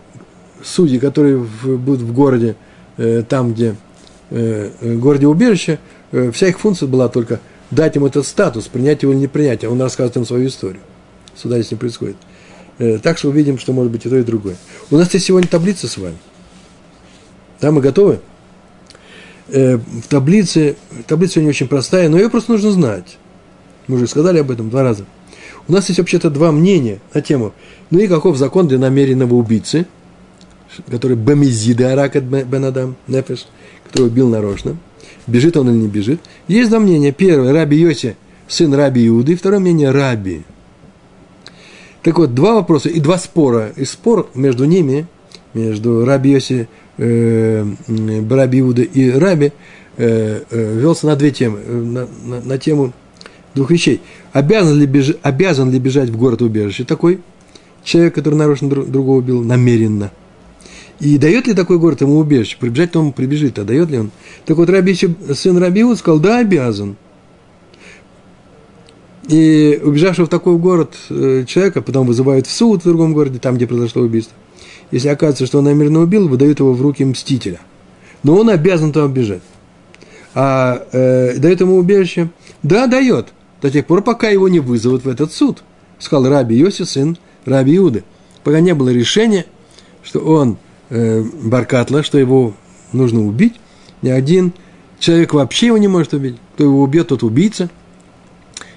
судьи, 0.62 0.98
которые 0.98 1.36
в, 1.36 1.76
будут 1.76 2.02
в 2.02 2.12
городе, 2.12 2.56
э, 2.96 3.22
там, 3.28 3.52
где 3.52 3.76
э, 4.30 4.70
э 4.80 4.94
городе 4.94 5.26
убежище, 5.26 5.78
э, 6.12 6.30
вся 6.32 6.48
их 6.48 6.58
функция 6.58 6.88
была 6.88 7.08
только 7.08 7.40
дать 7.74 7.96
им 7.96 8.04
этот 8.04 8.26
статус, 8.26 8.66
принять 8.66 9.02
его 9.02 9.12
или 9.12 9.20
не 9.20 9.28
принять, 9.28 9.64
а 9.64 9.70
он 9.70 9.80
рассказывает 9.80 10.16
им 10.16 10.26
свою 10.26 10.48
историю. 10.48 10.82
Суда 11.34 11.56
здесь 11.56 11.72
не 11.72 11.76
происходит. 11.76 12.16
Э, 12.78 12.98
так 12.98 13.18
что 13.18 13.28
увидим, 13.28 13.58
что 13.58 13.72
может 13.72 13.92
быть 13.92 14.06
и 14.06 14.08
то, 14.08 14.16
и 14.16 14.22
другое. 14.22 14.56
У 14.90 14.96
нас 14.96 15.12
есть 15.14 15.26
сегодня 15.26 15.48
таблица 15.48 15.88
с 15.88 15.96
вами. 15.96 16.16
Да, 17.60 17.70
мы 17.70 17.80
готовы? 17.80 18.20
Э, 19.48 19.76
в 19.76 20.06
таблице, 20.08 20.76
таблица 21.06 21.40
не 21.40 21.48
очень 21.48 21.68
простая, 21.68 22.08
но 22.08 22.18
ее 22.18 22.30
просто 22.30 22.52
нужно 22.52 22.70
знать. 22.70 23.18
Мы 23.86 23.96
уже 23.96 24.06
сказали 24.06 24.38
об 24.38 24.50
этом 24.50 24.70
два 24.70 24.82
раза. 24.82 25.04
У 25.68 25.72
нас 25.72 25.88
есть 25.88 25.98
вообще-то 25.98 26.30
два 26.30 26.52
мнения 26.52 27.00
на 27.12 27.22
тему, 27.22 27.52
ну 27.90 27.98
и 27.98 28.06
каков 28.06 28.36
закон 28.36 28.68
для 28.68 28.78
намеренного 28.78 29.34
убийцы, 29.34 29.86
который 30.90 31.16
бамизида 31.16 31.92
аракет 31.92 32.24
бенадам, 32.24 32.96
нефеш, 33.06 33.46
который 33.86 34.08
убил 34.08 34.28
нарочно, 34.28 34.76
бежит 35.26 35.56
он 35.56 35.70
или 35.70 35.76
не 35.76 35.88
бежит. 35.88 36.20
Есть 36.48 36.70
два 36.70 36.78
мнения. 36.78 37.12
Первое, 37.12 37.52
Раби 37.52 37.76
Йоси, 37.76 38.16
сын 38.48 38.72
Раби 38.74 39.06
Иуды, 39.08 39.36
второе 39.36 39.60
мнение 39.60 39.90
Раби. 39.90 40.42
Так 42.02 42.18
вот, 42.18 42.34
два 42.34 42.54
вопроса 42.54 42.88
и 42.88 43.00
два 43.00 43.18
спора. 43.18 43.72
И 43.76 43.84
спор 43.84 44.28
между 44.34 44.64
ними, 44.64 45.06
между 45.54 46.04
Раби 46.04 46.32
Йоси, 46.32 46.68
э, 46.98 47.66
Раби 48.30 48.60
Иуда 48.60 48.82
и 48.82 49.10
Раби, 49.10 49.52
э, 49.96 50.42
э, 50.50 50.78
велся 50.80 51.06
на 51.06 51.16
две 51.16 51.30
темы. 51.30 51.60
Э, 51.64 51.72
на, 51.72 52.08
на, 52.24 52.40
на 52.40 52.58
тему 52.58 52.92
двух 53.54 53.70
вещей. 53.70 54.00
Обязан 54.32 54.78
ли, 54.78 54.86
беж, 54.86 55.14
обязан 55.22 55.70
ли 55.70 55.78
бежать 55.78 56.10
в 56.10 56.16
город 56.16 56.42
убежище 56.42 56.84
такой 56.84 57.20
человек, 57.82 58.14
который 58.14 58.34
нарочно 58.34 58.68
друг, 58.68 58.90
другого 58.90 59.18
убил, 59.18 59.42
намеренно? 59.42 60.10
И 61.00 61.18
дает 61.18 61.46
ли 61.46 61.54
такой 61.54 61.78
город 61.78 62.00
ему 62.00 62.18
убежище? 62.18 62.56
Прибежать 62.58 62.94
он 62.96 63.12
прибежит, 63.12 63.58
а 63.58 63.64
дает 63.64 63.90
ли 63.90 63.98
он? 63.98 64.10
Так 64.44 64.56
вот, 64.56 64.70
Раби, 64.70 64.94
сын 64.94 65.58
Раби 65.58 65.82
Иуд 65.82 65.98
сказал, 65.98 66.20
да, 66.20 66.38
обязан. 66.38 66.96
И 69.28 69.80
убежавшего 69.82 70.26
в 70.26 70.28
такой 70.28 70.56
город 70.58 70.94
э, 71.08 71.44
человека 71.46 71.80
потом 71.82 72.06
вызывают 72.06 72.46
в 72.46 72.50
суд 72.50 72.82
в 72.82 72.84
другом 72.84 73.14
городе, 73.14 73.38
там, 73.38 73.56
где 73.56 73.66
произошло 73.66 74.02
убийство. 74.02 74.36
Если 74.90 75.08
оказывается, 75.08 75.46
что 75.46 75.58
он 75.58 75.64
намеренно 75.64 76.00
убил, 76.00 76.28
выдают 76.28 76.60
его 76.60 76.74
в 76.74 76.82
руки 76.82 77.04
мстителя. 77.04 77.60
Но 78.22 78.36
он 78.36 78.50
обязан 78.50 78.92
туда 78.92 79.08
бежать. 79.08 79.42
А 80.34 80.86
э, 80.92 81.38
дает 81.38 81.60
ему 81.60 81.76
убежище? 81.76 82.28
Да, 82.62 82.86
дает. 82.86 83.28
До 83.62 83.70
тех 83.70 83.86
пор, 83.86 84.02
пока 84.02 84.28
его 84.28 84.48
не 84.48 84.60
вызовут 84.60 85.04
в 85.04 85.08
этот 85.08 85.32
суд. 85.32 85.62
Сказал 85.98 86.28
Раби 86.28 86.56
Йоси, 86.56 86.82
сын 86.82 87.16
Раби 87.46 87.76
Иуды. 87.76 88.04
Пока 88.42 88.60
не 88.60 88.74
было 88.74 88.90
решения, 88.90 89.46
что 90.02 90.20
он 90.20 90.58
э, 90.90 91.22
Баркатла, 91.42 92.02
что 92.02 92.18
его 92.18 92.54
нужно 92.92 93.24
убить. 93.26 93.54
Ни 94.02 94.10
один 94.10 94.52
человек 94.98 95.34
вообще 95.34 95.66
его 95.66 95.78
не 95.78 95.88
может 95.88 96.14
убить. 96.14 96.36
Кто 96.54 96.64
его 96.64 96.82
убьет, 96.82 97.08
тот 97.08 97.22
убийца– 97.22 97.70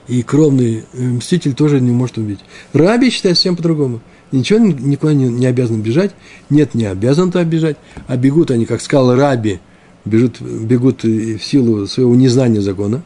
и 0.07 0.23
кровный 0.23 0.83
э, 0.93 1.01
мститель 1.01 1.53
тоже 1.53 1.81
не 1.81 1.91
может 1.91 2.17
убить. 2.17 2.39
Раби 2.73 3.09
считает 3.09 3.37
всем 3.37 3.55
по-другому. 3.55 3.99
Ничего 4.31 4.59
никуда 4.59 5.13
не, 5.13 5.27
не 5.27 5.45
обязан 5.45 5.81
бежать. 5.81 6.11
Нет, 6.49 6.73
не 6.73 6.85
обязан 6.85 7.31
туда 7.31 7.43
бежать. 7.43 7.77
А 8.07 8.17
бегут 8.17 8.51
они, 8.51 8.65
как 8.65 8.81
сказал 8.81 9.15
Раби, 9.15 9.59
бегут, 10.05 10.41
бегут 10.41 11.03
в 11.03 11.39
силу 11.39 11.87
своего 11.87 12.15
незнания 12.15 12.61
закона. 12.61 13.03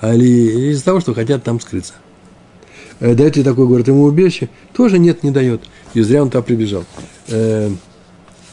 А 0.00 0.14
или 0.14 0.70
из-за 0.72 0.84
того, 0.84 1.00
что 1.00 1.14
хотят 1.14 1.44
там 1.44 1.60
скрыться. 1.60 1.94
Э, 2.98 3.14
дает 3.14 3.36
ли 3.36 3.44
такой 3.44 3.66
город 3.66 3.86
ему 3.86 4.02
убежище? 4.02 4.48
Тоже 4.72 4.98
нет, 4.98 5.22
не 5.22 5.30
дает. 5.30 5.62
И 5.94 6.00
зря 6.00 6.22
он 6.22 6.30
туда 6.30 6.42
прибежал. 6.42 6.84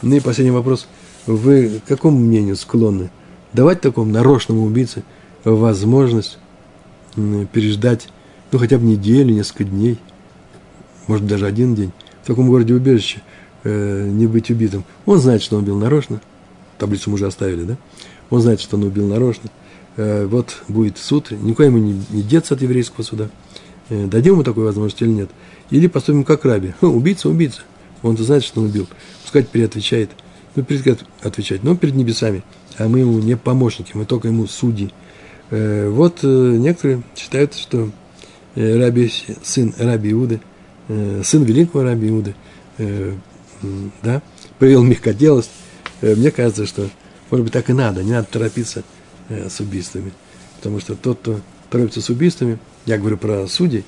Ну 0.04 0.16
и 0.16 0.20
последний 0.20 0.52
вопрос. 0.52 0.88
Вы 1.26 1.80
к 1.86 1.88
какому 1.88 2.20
мнению 2.20 2.58
склонны? 2.58 3.10
Давать 3.54 3.80
такому 3.80 4.12
нарочному 4.12 4.64
убийце 4.66 5.04
возможность 5.46 6.38
переждать, 7.16 8.10
ну, 8.52 8.60
хотя 8.60 8.78
бы 8.78 8.86
неделю, 8.86 9.34
несколько 9.34 9.64
дней, 9.64 9.98
может, 11.08 11.26
даже 11.26 11.46
один 11.46 11.74
день, 11.74 11.92
в 12.24 12.28
таком 12.28 12.50
городе 12.50 12.74
убежище, 12.74 13.22
э, 13.64 14.10
не 14.10 14.28
быть 14.28 14.50
убитым. 14.50 14.84
Он 15.06 15.20
знает, 15.20 15.42
что 15.42 15.56
он 15.56 15.64
убил 15.64 15.78
нарочно, 15.78 16.22
таблицу 16.78 17.10
мы 17.10 17.16
уже 17.16 17.28
оставили, 17.28 17.64
да? 17.64 17.78
Он 18.30 18.42
знает, 18.42 18.60
что 18.60 18.76
он 18.76 18.84
убил 18.84 19.08
нарочно. 19.08 19.50
Э, 19.96 20.26
вот 20.26 20.64
будет 20.68 20.98
суд, 20.98 21.32
никуда 21.32 21.68
ему 21.68 21.78
не, 21.78 22.02
не 22.10 22.24
деться 22.24 22.56
от 22.56 22.62
еврейского 22.62 23.04
суда. 23.04 23.30
Э, 23.90 24.08
дадим 24.08 24.34
ему 24.34 24.44
такую 24.44 24.66
возможность 24.66 25.02
или 25.02 25.10
нет? 25.10 25.30
Или 25.70 25.88
поступим 25.88 26.24
как 26.24 26.44
раби. 26.44 26.74
Хм, 26.82 26.96
убийца, 26.96 27.30
убийца. 27.30 27.62
Он 28.04 28.18
знает, 28.18 28.44
что 28.44 28.62
он 28.62 28.68
убил. 28.68 28.88
Пускай 29.24 29.44
теперь. 29.44 29.70
Ну, 30.56 30.64
перед 30.64 31.04
отвечать, 31.24 31.64
но 31.64 31.76
перед 31.76 31.96
небесами. 31.96 32.44
А 32.78 32.88
мы 32.88 33.00
ему 33.00 33.20
не 33.20 33.36
помощники, 33.36 33.92
мы 33.96 34.06
только 34.06 34.28
ему 34.28 34.46
судьи. 34.46 34.92
Э, 35.50 35.90
вот 35.90 36.20
э, 36.24 36.28
некоторые 36.28 37.04
считают, 37.16 37.56
что 37.56 37.90
э, 38.56 38.80
Раби, 38.80 39.12
сын 39.44 39.74
Раби 39.78 40.12
Иуды, 40.12 40.42
сын 40.88 41.44
великого 41.44 41.84
Раби 41.84 42.10
Иуды, 42.10 42.36
да, 44.02 44.22
проявил 44.60 44.84
мягкоделость. 44.84 45.50
Мне 46.02 46.30
кажется, 46.30 46.66
что, 46.66 46.90
может 47.32 47.46
быть, 47.46 47.54
так 47.54 47.70
и 47.70 47.74
надо, 47.74 48.04
не 48.04 48.12
надо 48.12 48.28
торопиться 48.30 48.84
с 49.30 49.62
убийствами. 49.62 50.12
Потому 50.58 50.82
что 50.82 50.96
тот, 50.96 51.20
кто 51.20 51.40
торопится 51.70 52.02
с 52.02 52.10
убийствами, 52.10 52.60
я 52.86 52.98
говорю 52.98 53.18
про 53.18 53.48
судей, 53.48 53.86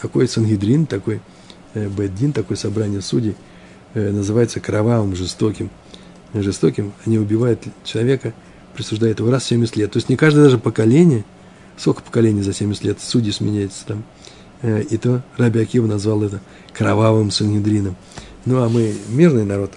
такой 0.00 0.26
Сангидрин, 0.26 0.86
такой 0.86 1.20
Беддин, 1.74 2.32
такое 2.32 2.56
собрание 2.56 3.00
судей, 3.00 3.36
называется 3.94 4.60
кровавым, 4.60 5.14
жестоким. 5.14 5.70
Жестоким, 6.34 6.92
они 7.04 7.18
убивают 7.18 7.62
человека– 7.84 8.32
присуждает 8.74 9.18
его 9.20 9.30
раз 9.30 9.44
в 9.44 9.46
70 9.46 9.76
лет. 9.76 9.92
То 9.92 9.98
есть 9.98 10.08
не 10.08 10.16
каждое 10.16 10.44
даже 10.44 10.58
поколение, 10.58 11.24
сколько 11.76 12.02
поколений 12.02 12.42
за 12.42 12.52
70 12.52 12.84
лет, 12.84 13.00
судьи 13.00 13.32
сменяются 13.32 13.86
там. 13.86 14.04
Э, 14.62 14.82
и 14.82 14.96
то 14.96 15.22
Раби 15.36 15.60
Акива 15.60 15.86
назвал 15.86 16.22
это 16.22 16.40
кровавым 16.72 17.30
Сангидрином. 17.30 17.96
Ну, 18.44 18.62
а 18.62 18.68
мы 18.68 18.94
мирный 19.08 19.44
народ. 19.44 19.72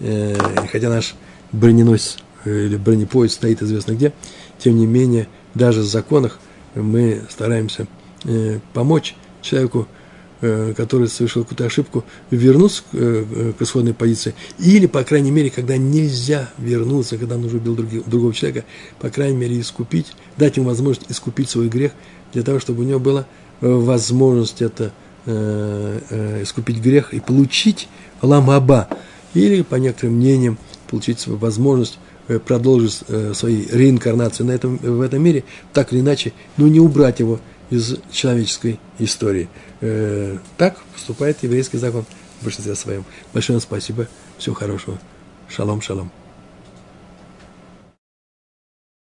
Э, 0.00 0.36
хотя 0.70 0.88
наш 0.88 1.14
броненосец 1.52 2.18
э, 2.44 2.66
или 2.66 2.76
бронепоезд 2.76 3.34
стоит 3.34 3.62
известно 3.62 3.92
где, 3.92 4.12
тем 4.58 4.76
не 4.76 4.86
менее, 4.86 5.28
даже 5.54 5.80
в 5.80 5.86
законах 5.86 6.38
мы 6.74 7.22
стараемся 7.28 7.86
помочь 8.72 9.16
человеку 9.40 9.88
Э, 9.88 9.97
который 10.40 11.08
совершил 11.08 11.42
какую-то 11.42 11.66
ошибку, 11.66 12.04
вернуться 12.30 12.82
э, 12.92 13.52
к 13.58 13.62
исходной 13.62 13.92
позиции. 13.92 14.34
Или, 14.58 14.86
по 14.86 15.02
крайней 15.02 15.32
мере, 15.32 15.50
когда 15.50 15.76
нельзя 15.76 16.48
вернуться, 16.58 17.18
когда 17.18 17.36
нужно 17.36 17.58
убил 17.58 17.76
другого 18.06 18.32
человека, 18.32 18.64
по 19.00 19.10
крайней 19.10 19.36
мере, 19.36 19.60
искупить, 19.60 20.12
дать 20.36 20.56
ему 20.56 20.68
возможность 20.68 21.10
искупить 21.10 21.50
свой 21.50 21.68
грех, 21.68 21.92
для 22.32 22.42
того, 22.42 22.60
чтобы 22.60 22.82
у 22.82 22.86
него 22.86 23.00
была 23.00 23.26
э, 23.60 23.68
возможность 23.68 24.62
это 24.62 24.92
искупить 25.26 26.78
грех 26.78 27.12
и 27.12 27.20
получить 27.20 27.86
ламаба. 28.22 28.88
Или, 29.34 29.60
по 29.60 29.74
некоторым 29.74 30.14
мнениям, 30.14 30.56
получить 30.88 31.26
возможность 31.26 31.98
продолжить 32.46 33.02
свои 33.34 33.66
реинкарнации 33.70 34.44
на 34.44 34.52
этом, 34.52 34.78
в 34.78 35.02
этом 35.02 35.22
мире, 35.22 35.44
так 35.74 35.92
или 35.92 36.00
иначе, 36.00 36.32
но 36.56 36.66
не 36.66 36.80
убрать 36.80 37.20
его 37.20 37.40
из 37.70 37.96
человеческой 38.12 38.80
истории. 38.98 39.48
Э, 39.80 40.38
так 40.56 40.78
поступает 40.94 41.42
еврейский 41.42 41.78
закон 41.78 42.04
в 42.40 42.44
большинстве 42.44 42.74
своем. 42.74 43.04
Большое 43.32 43.60
спасибо. 43.60 44.08
Всего 44.38 44.54
хорошего. 44.54 44.98
Шалом, 45.48 45.80
шалом. 45.80 46.10